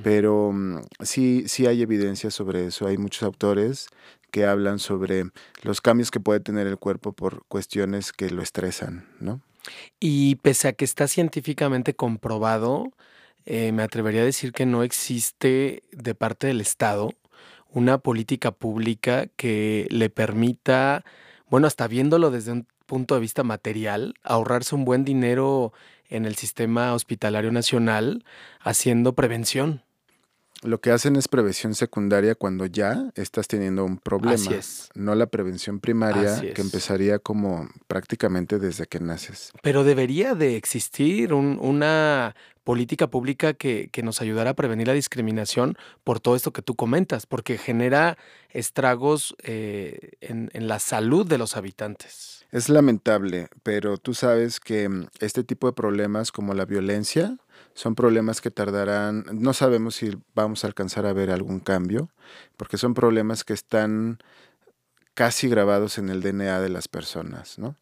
pero 0.04 0.52
mm, 0.54 0.78
sí, 1.02 1.44
sí 1.48 1.68
hay 1.68 1.82
evidencia 1.82 2.32
sobre 2.32 2.66
eso. 2.66 2.88
Hay 2.88 2.98
muchos 2.98 3.24
autores 3.24 3.88
que 4.32 4.46
hablan 4.46 4.80
sobre 4.80 5.26
los 5.64 5.82
cambios 5.82 6.12
que 6.12 6.22
puede 6.22 6.40
tener 6.40 6.66
el 6.66 6.78
cuerpo 6.78 7.12
por 7.12 7.46
cuestiones 7.48 8.14
que 8.14 8.30
lo 8.30 8.42
estresan, 8.42 9.06
¿no? 9.20 9.42
Y 10.00 10.36
pese 10.36 10.70
a 10.70 10.74
que 10.74 10.86
está 10.86 11.10
científicamente 11.10 11.94
comprobado, 11.94 12.94
eh, 13.46 13.72
me 13.72 13.84
atrevería 13.84 14.22
a 14.22 14.26
decir 14.26 14.52
que 14.52 14.66
no 14.66 14.84
existe 14.84 15.84
de 15.92 16.16
parte 16.16 16.48
del 16.48 16.62
Estado 16.62 17.12
una 17.70 17.98
política 17.98 18.52
pública 18.52 19.28
que 19.36 19.88
le 19.92 20.10
permita, 20.10 21.04
bueno, 21.50 21.68
hasta 21.68 21.88
viéndolo 21.88 22.32
desde 22.32 22.54
un 22.54 22.68
punto 22.86 23.16
de 23.16 23.22
vista 23.22 23.44
material, 23.44 24.16
ahorrarse 24.24 24.76
un 24.76 24.86
buen 24.86 25.04
dinero 25.04 25.74
en 26.10 26.26
el 26.26 26.36
sistema 26.36 26.94
hospitalario 26.94 27.52
nacional 27.52 28.24
haciendo 28.62 29.14
prevención. 29.14 29.85
Lo 30.66 30.82
que 30.82 30.92
hacen 30.92 31.16
es 31.16 31.28
prevención 31.28 31.76
secundaria 31.76 32.36
cuando 32.36 32.66
ya 32.66 33.12
estás 33.16 33.48
teniendo 33.48 33.86
un 33.86 33.98
problema. 33.98 34.34
Así 34.36 34.54
es. 34.54 34.90
No 34.96 35.16
la 35.16 35.28
prevención 35.28 35.80
primaria 35.80 36.42
que 36.54 36.62
empezaría 36.62 37.20
como 37.20 37.70
prácticamente 37.88 38.60
desde 38.60 38.88
que 38.88 39.00
naces. 39.00 39.52
Pero 39.62 39.84
debería 39.84 40.36
de 40.36 40.58
existir 40.58 41.34
una 41.34 42.36
política 42.64 43.08
pública 43.08 43.54
que, 43.54 43.90
nos 44.04 44.22
ayudara 44.22 44.52
a 44.52 44.54
prevenir 44.56 44.88
la 44.88 44.94
discriminación 44.94 45.78
por 46.04 46.20
todo 46.20 46.36
esto 46.36 46.52
que 46.52 46.62
tú 46.62 46.76
comentas, 46.76 47.26
porque 47.26 47.58
genera 47.58 48.18
estragos 48.50 49.36
eh, 49.44 50.14
en, 50.22 50.50
en 50.54 50.68
la 50.68 50.80
salud 50.80 51.28
de 51.28 51.38
los 51.38 51.56
habitantes. 51.56 52.36
Es 52.52 52.70
lamentable, 52.70 53.50
pero 53.64 53.98
tú 53.98 54.14
sabes 54.14 54.60
que 54.60 54.88
mm, 54.88 55.08
este 55.20 55.44
tipo 55.44 55.68
de 55.68 55.74
problemas 55.74 56.32
como 56.32 56.54
la 56.54 56.66
violencia 56.66 57.38
son 57.76 57.94
problemas 57.94 58.42
que 58.42 58.50
tardarán, 58.50 59.26
no 59.32 59.54
sabemos 59.54 59.96
si 59.96 60.18
vamos 60.34 60.64
a 60.64 60.68
alcanzar 60.68 61.06
a 61.06 61.14
ver 61.14 61.30
algún 61.30 61.60
cambio, 61.60 62.10
porque 62.58 62.78
son 62.78 62.96
problemas 62.96 63.44
que 63.44 63.54
están 63.54 64.18
casi 65.14 65.48
grabados 65.48 66.00
en 66.00 66.10
el 66.10 66.22
DNA 66.22 66.60
de 66.60 66.70
las 66.70 66.88
personas, 66.88 67.60
¿no? 67.60 67.76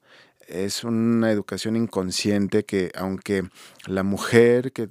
es 0.47 0.83
una 0.83 1.31
educación 1.31 1.75
inconsciente 1.75 2.65
que 2.65 2.91
aunque 2.95 3.43
la 3.87 4.03
mujer 4.03 4.71
que 4.71 4.89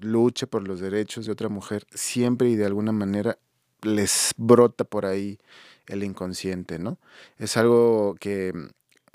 luche 0.00 0.46
por 0.46 0.66
los 0.66 0.80
derechos 0.80 1.26
de 1.26 1.32
otra 1.32 1.48
mujer, 1.48 1.86
siempre 1.94 2.48
y 2.48 2.56
de 2.56 2.66
alguna 2.66 2.92
manera 2.92 3.38
les 3.82 4.32
brota 4.36 4.84
por 4.84 5.06
ahí 5.06 5.38
el 5.86 6.02
inconsciente, 6.02 6.78
¿no? 6.78 6.98
Es 7.38 7.56
algo 7.56 8.16
que 8.20 8.52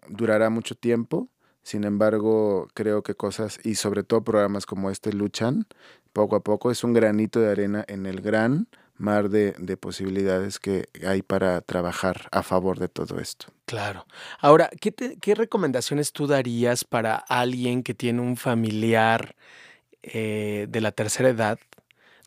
durará 0.07 0.49
mucho 0.49 0.75
tiempo, 0.75 1.29
sin 1.63 1.85
embargo, 1.85 2.67
creo 2.73 3.03
que 3.03 3.15
cosas 3.15 3.59
y 3.63 3.75
sobre 3.75 4.03
todo 4.03 4.23
programas 4.23 4.65
como 4.65 4.89
este 4.89 5.13
luchan 5.13 5.65
poco 6.11 6.35
a 6.35 6.41
poco, 6.41 6.71
es 6.71 6.83
un 6.83 6.93
granito 6.93 7.39
de 7.39 7.51
arena 7.51 7.83
en 7.87 8.05
el 8.05 8.21
gran 8.21 8.67
mar 8.97 9.29
de, 9.29 9.77
posibilidades 9.77 10.59
que 10.59 10.87
hay 11.05 11.21
para 11.23 11.61
trabajar 11.61 12.27
a 12.31 12.43
favor 12.43 12.79
de 12.79 12.87
todo 12.87 13.19
esto. 13.19 13.47
Claro. 13.65 14.05
Ahora, 14.39 14.69
¿qué, 14.79 14.93
qué 14.93 15.35
recomendaciones 15.35 16.13
tú 16.13 16.27
darías 16.27 16.83
para 16.83 17.15
alguien 17.15 17.81
que 17.81 17.93
tiene 17.93 18.21
un 18.21 18.37
familiar 18.37 19.35
eh, 20.03 20.67
de 20.69 20.81
la 20.81 20.91
tercera 20.91 21.29
edad? 21.29 21.59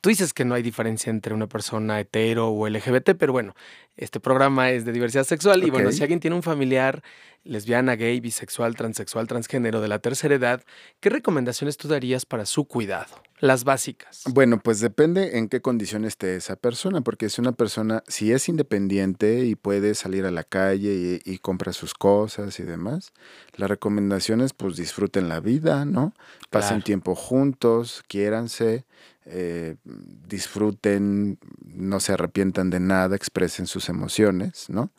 Tú 0.07 0.11
dices 0.11 0.33
que 0.33 0.45
no 0.45 0.55
hay 0.55 0.63
diferencia 0.63 1.11
entre 1.11 1.35
una 1.35 1.49
persona 1.49 1.99
hetero 1.99 2.51
o 2.51 2.69
LGBT, 2.69 3.17
pero 3.19 3.33
bueno, 3.33 3.57
este 3.97 4.21
programa 4.21 4.71
es 4.71 4.85
de 4.85 4.93
diversidad 4.93 5.25
sexual 5.25 5.65
y 5.65 5.71
bueno, 5.71 5.91
si 5.91 6.01
alguien 6.01 6.21
tiene 6.21 6.37
un 6.37 6.45
familiar 6.45 7.03
lesbiana, 7.43 7.97
gay, 7.97 8.21
bisexual, 8.21 8.77
transexual, 8.77 9.27
transgénero 9.27 9.81
de 9.81 9.89
la 9.89 9.99
tercera 9.99 10.37
edad, 10.37 10.63
¿qué 11.01 11.11
recomendaciones 11.11 11.77
tú 11.77 11.89
darías 11.89 12.25
para 12.25 12.47
su 12.47 12.67
cuidado? 12.67 13.21
Las 13.39 13.65
básicas. 13.65 14.23
Bueno, 14.27 14.59
pues 14.59 14.81
depende 14.81 15.37
en 15.37 15.49
qué 15.49 15.61
condición 15.61 16.07
esté 16.07 16.37
esa 16.37 16.57
persona, 16.57 17.03
porque 17.03 17.29
si 17.29 17.41
una 17.43 17.53
persona, 17.53 18.03
si 18.09 18.33
es 18.33 18.49
independiente 18.49 19.45
y 19.45 19.55
puede 19.57 19.95
salir 19.95 20.25
a 20.25 20.31
la 20.31 20.43
calle 20.43 21.21
y, 21.23 21.39
compra 21.39 21.75
sus 21.75 21.93
cosas 21.93 22.59
y 22.61 22.63
demás, 22.63 23.13
la 23.57 23.67
recomendación 23.67 24.41
es 24.41 24.55
pues 24.55 24.77
disfruten 24.77 25.29
la 25.29 25.41
vida, 25.41 25.85
¿no? 25.85 26.15
Pasen 26.49 26.83
tiempo 26.83 27.15
juntos, 27.15 28.03
quiéranse, 28.09 28.87
eh, 29.27 29.77
disfruten, 29.85 31.39
no 31.63 32.01
se 32.01 32.13
arrepientan 32.13 32.71
de 32.71 32.81
nada, 32.81 33.17
expresen 33.17 33.67
sus 33.67 33.91
emociones, 33.91 34.71
¿no? 34.71 34.91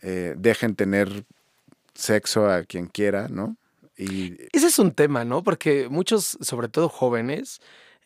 Eh, 0.00 0.34
dejen 0.38 0.76
tener 0.76 1.26
sexo 1.94 2.48
a 2.48 2.64
quien 2.64 2.86
quiera, 2.86 3.28
¿no? 3.28 3.56
Y... 3.96 4.36
Ese 4.52 4.66
es 4.66 4.78
un 4.78 4.92
tema, 4.92 5.24
¿no? 5.24 5.42
Porque 5.42 5.88
muchos, 5.88 6.38
sobre 6.40 6.68
todo 6.68 6.88
jóvenes, 6.88 7.60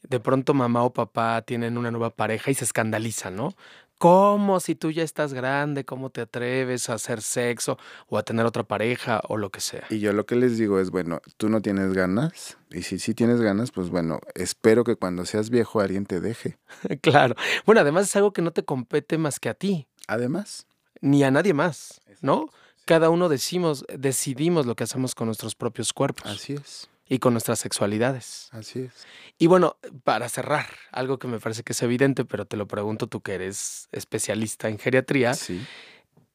de 0.08 0.20
pronto 0.20 0.54
mamá 0.54 0.84
o 0.84 0.92
papá 0.92 1.42
tienen 1.42 1.76
una 1.76 1.90
nueva 1.90 2.10
pareja 2.10 2.50
y 2.50 2.54
se 2.54 2.64
escandalizan, 2.64 3.36
¿no? 3.36 3.54
¿Cómo 4.00 4.60
si 4.60 4.74
tú 4.74 4.90
ya 4.90 5.02
estás 5.02 5.34
grande? 5.34 5.84
¿Cómo 5.84 6.08
te 6.08 6.22
atreves 6.22 6.88
a 6.88 6.94
hacer 6.94 7.20
sexo 7.20 7.76
o 8.08 8.16
a 8.16 8.22
tener 8.22 8.46
otra 8.46 8.62
pareja 8.62 9.20
o 9.28 9.36
lo 9.36 9.50
que 9.50 9.60
sea? 9.60 9.84
Y 9.90 9.98
yo 9.98 10.14
lo 10.14 10.24
que 10.24 10.36
les 10.36 10.56
digo 10.56 10.80
es, 10.80 10.88
bueno, 10.90 11.20
tú 11.36 11.50
no 11.50 11.60
tienes 11.60 11.92
ganas 11.92 12.56
y 12.70 12.80
si 12.80 12.98
sí 12.98 13.12
tienes 13.12 13.42
ganas, 13.42 13.72
pues 13.72 13.90
bueno, 13.90 14.20
espero 14.34 14.84
que 14.84 14.96
cuando 14.96 15.26
seas 15.26 15.50
viejo 15.50 15.80
alguien 15.80 16.06
te 16.06 16.22
deje. 16.22 16.56
claro. 17.02 17.34
Bueno, 17.66 17.82
además 17.82 18.04
es 18.04 18.16
algo 18.16 18.32
que 18.32 18.40
no 18.40 18.52
te 18.52 18.64
compete 18.64 19.18
más 19.18 19.38
que 19.38 19.50
a 19.50 19.54
ti. 19.54 19.86
Además. 20.08 20.66
Ni 21.02 21.22
a 21.22 21.30
nadie 21.30 21.52
más, 21.52 22.00
¿no? 22.22 22.48
Cada 22.90 23.08
uno 23.08 23.28
decimos, 23.28 23.84
decidimos 23.96 24.66
lo 24.66 24.74
que 24.74 24.82
hacemos 24.82 25.14
con 25.14 25.26
nuestros 25.26 25.54
propios 25.54 25.92
cuerpos. 25.92 26.28
Así 26.28 26.54
es 26.54 26.90
y 27.08 27.20
con 27.20 27.34
nuestras 27.34 27.60
sexualidades. 27.60 28.48
Así 28.50 28.80
es. 28.80 29.06
Y 29.38 29.46
bueno, 29.46 29.76
para 30.02 30.28
cerrar, 30.28 30.66
algo 30.90 31.20
que 31.20 31.28
me 31.28 31.38
parece 31.38 31.62
que 31.62 31.72
es 31.72 31.82
evidente, 31.82 32.24
pero 32.24 32.46
te 32.46 32.56
lo 32.56 32.66
pregunto 32.66 33.06
tú 33.06 33.20
que 33.20 33.34
eres 33.34 33.88
especialista 33.92 34.68
en 34.68 34.78
geriatría. 34.78 35.34
Sí. 35.34 35.64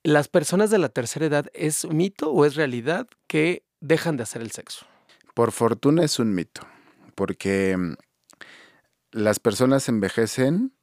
¿Las 0.03 0.29
personas 0.29 0.69
de 0.69 0.77
la 0.77 0.87
tercera 0.87 1.25
edad 1.25 1.47
es 1.53 1.85
mito 1.89 2.31
o 2.31 2.45
es 2.45 2.55
realidad 2.55 3.07
que 3.27 3.65
dejan 3.81 4.15
de 4.15 4.23
hacer 4.23 4.41
el 4.41 4.51
sexo? 4.51 4.85
Por 5.33 5.51
fortuna 5.51 6.05
es 6.05 6.19
un 6.19 6.33
mito, 6.33 6.61
porque 7.15 7.75
mm, 7.75 7.95
las 9.11 9.39
personas 9.39 9.89
envejecen 9.89 10.74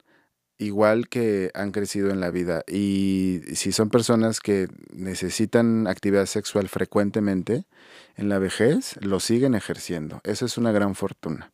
igual 0.65 1.07
que 1.07 1.51
han 1.53 1.71
crecido 1.71 2.09
en 2.09 2.19
la 2.19 2.31
vida. 2.31 2.63
Y 2.67 3.41
si 3.53 3.71
son 3.71 3.89
personas 3.89 4.39
que 4.39 4.67
necesitan 4.91 5.87
actividad 5.87 6.25
sexual 6.25 6.67
frecuentemente, 6.67 7.65
en 8.15 8.29
la 8.29 8.39
vejez 8.39 8.97
lo 9.01 9.19
siguen 9.19 9.55
ejerciendo. 9.55 10.19
Esa 10.23 10.45
es 10.45 10.57
una 10.57 10.71
gran 10.71 10.95
fortuna. 10.95 11.52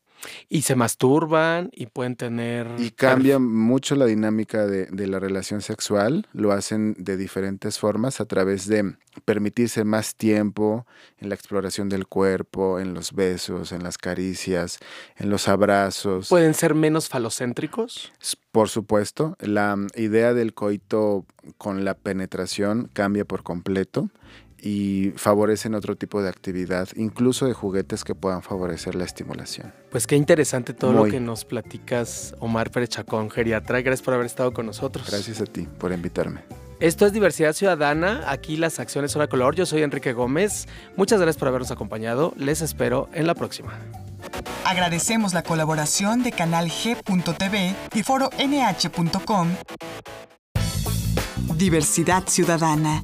Y 0.49 0.63
se 0.63 0.75
masturban 0.75 1.69
y 1.73 1.87
pueden 1.87 2.15
tener... 2.15 2.67
Y 2.77 2.91
cambia 2.91 3.39
mucho 3.39 3.95
la 3.95 4.05
dinámica 4.05 4.65
de, 4.65 4.85
de, 4.87 5.07
la 5.07 5.19
relación 5.19 5.61
sexual, 5.61 6.27
lo 6.33 6.51
hacen 6.51 6.95
de 6.97 7.17
diferentes 7.17 7.79
formas 7.79 8.21
a 8.21 8.25
través 8.25 8.67
de 8.67 8.95
permitirse 9.25 9.83
más 9.83 10.15
tiempo 10.15 10.85
en 11.19 11.29
la 11.29 11.35
exploración 11.35 11.89
del 11.89 12.07
cuerpo, 12.07 12.79
en 12.79 12.93
los 12.93 13.13
besos, 13.13 13.71
en 13.71 13.83
las 13.83 13.97
caricias, 13.97 14.79
en 15.17 15.29
los 15.29 15.47
abrazos. 15.47 16.29
¿Pueden 16.29 16.53
ser 16.53 16.75
menos 16.75 17.09
falocéntricos? 17.09 18.11
Por 18.51 18.69
supuesto, 18.69 19.35
la 19.39 19.77
idea 19.95 20.33
del 20.33 20.53
coito 20.53 21.25
con 21.57 21.85
la 21.85 21.93
penetración 21.93 22.89
cambia 22.93 23.25
por 23.25 23.43
completo 23.43 24.09
y 24.61 25.11
favorecen 25.15 25.75
otro 25.75 25.95
tipo 25.95 26.21
de 26.21 26.29
actividad, 26.29 26.87
incluso 26.95 27.45
de 27.45 27.53
juguetes 27.53 28.03
que 28.03 28.15
puedan 28.15 28.41
favorecer 28.41 28.95
la 28.95 29.05
estimulación. 29.05 29.73
Pues 29.91 30.07
qué 30.07 30.15
interesante 30.15 30.73
todo 30.73 30.93
lo 30.93 31.05
que 31.05 31.19
nos 31.19 31.45
platicas, 31.45 32.35
Omar 32.39 32.71
Pérez 32.71 32.89
Chacón, 32.89 33.29
geriatra. 33.29 33.81
Gracias 33.81 34.03
por 34.03 34.13
haber 34.13 34.25
estado 34.25 34.53
con 34.53 34.65
nosotros. 34.65 35.07
Gracias 35.09 35.41
a 35.41 35.45
ti 35.45 35.67
por 35.77 35.91
invitarme. 35.91 36.41
Esto 36.79 37.05
es 37.05 37.11
Diversidad 37.11 37.51
Ciudadana, 37.53 38.23
aquí 38.27 38.55
las 38.55 38.79
acciones 38.79 39.11
son 39.11 39.21
a 39.21 39.27
color. 39.27 39.53
Yo 39.53 39.65
soy 39.65 39.83
Enrique 39.83 40.13
Gómez. 40.13 40.65
Muchas 40.95 41.19
gracias 41.19 41.37
por 41.37 41.49
habernos 41.49 41.71
acompañado. 41.71 42.33
Les 42.37 42.61
espero 42.61 43.09
en 43.13 43.27
la 43.27 43.35
próxima. 43.35 43.77
Agradecemos 44.65 45.33
la 45.33 45.43
colaboración 45.43 46.23
de 46.23 46.31
Canal 46.31 46.69
G.tv 46.69 47.75
y 47.93 48.03
Foro 48.03 48.29
NH.com. 48.37 49.49
Diversidad 51.57 52.23
Ciudadana 52.27 53.03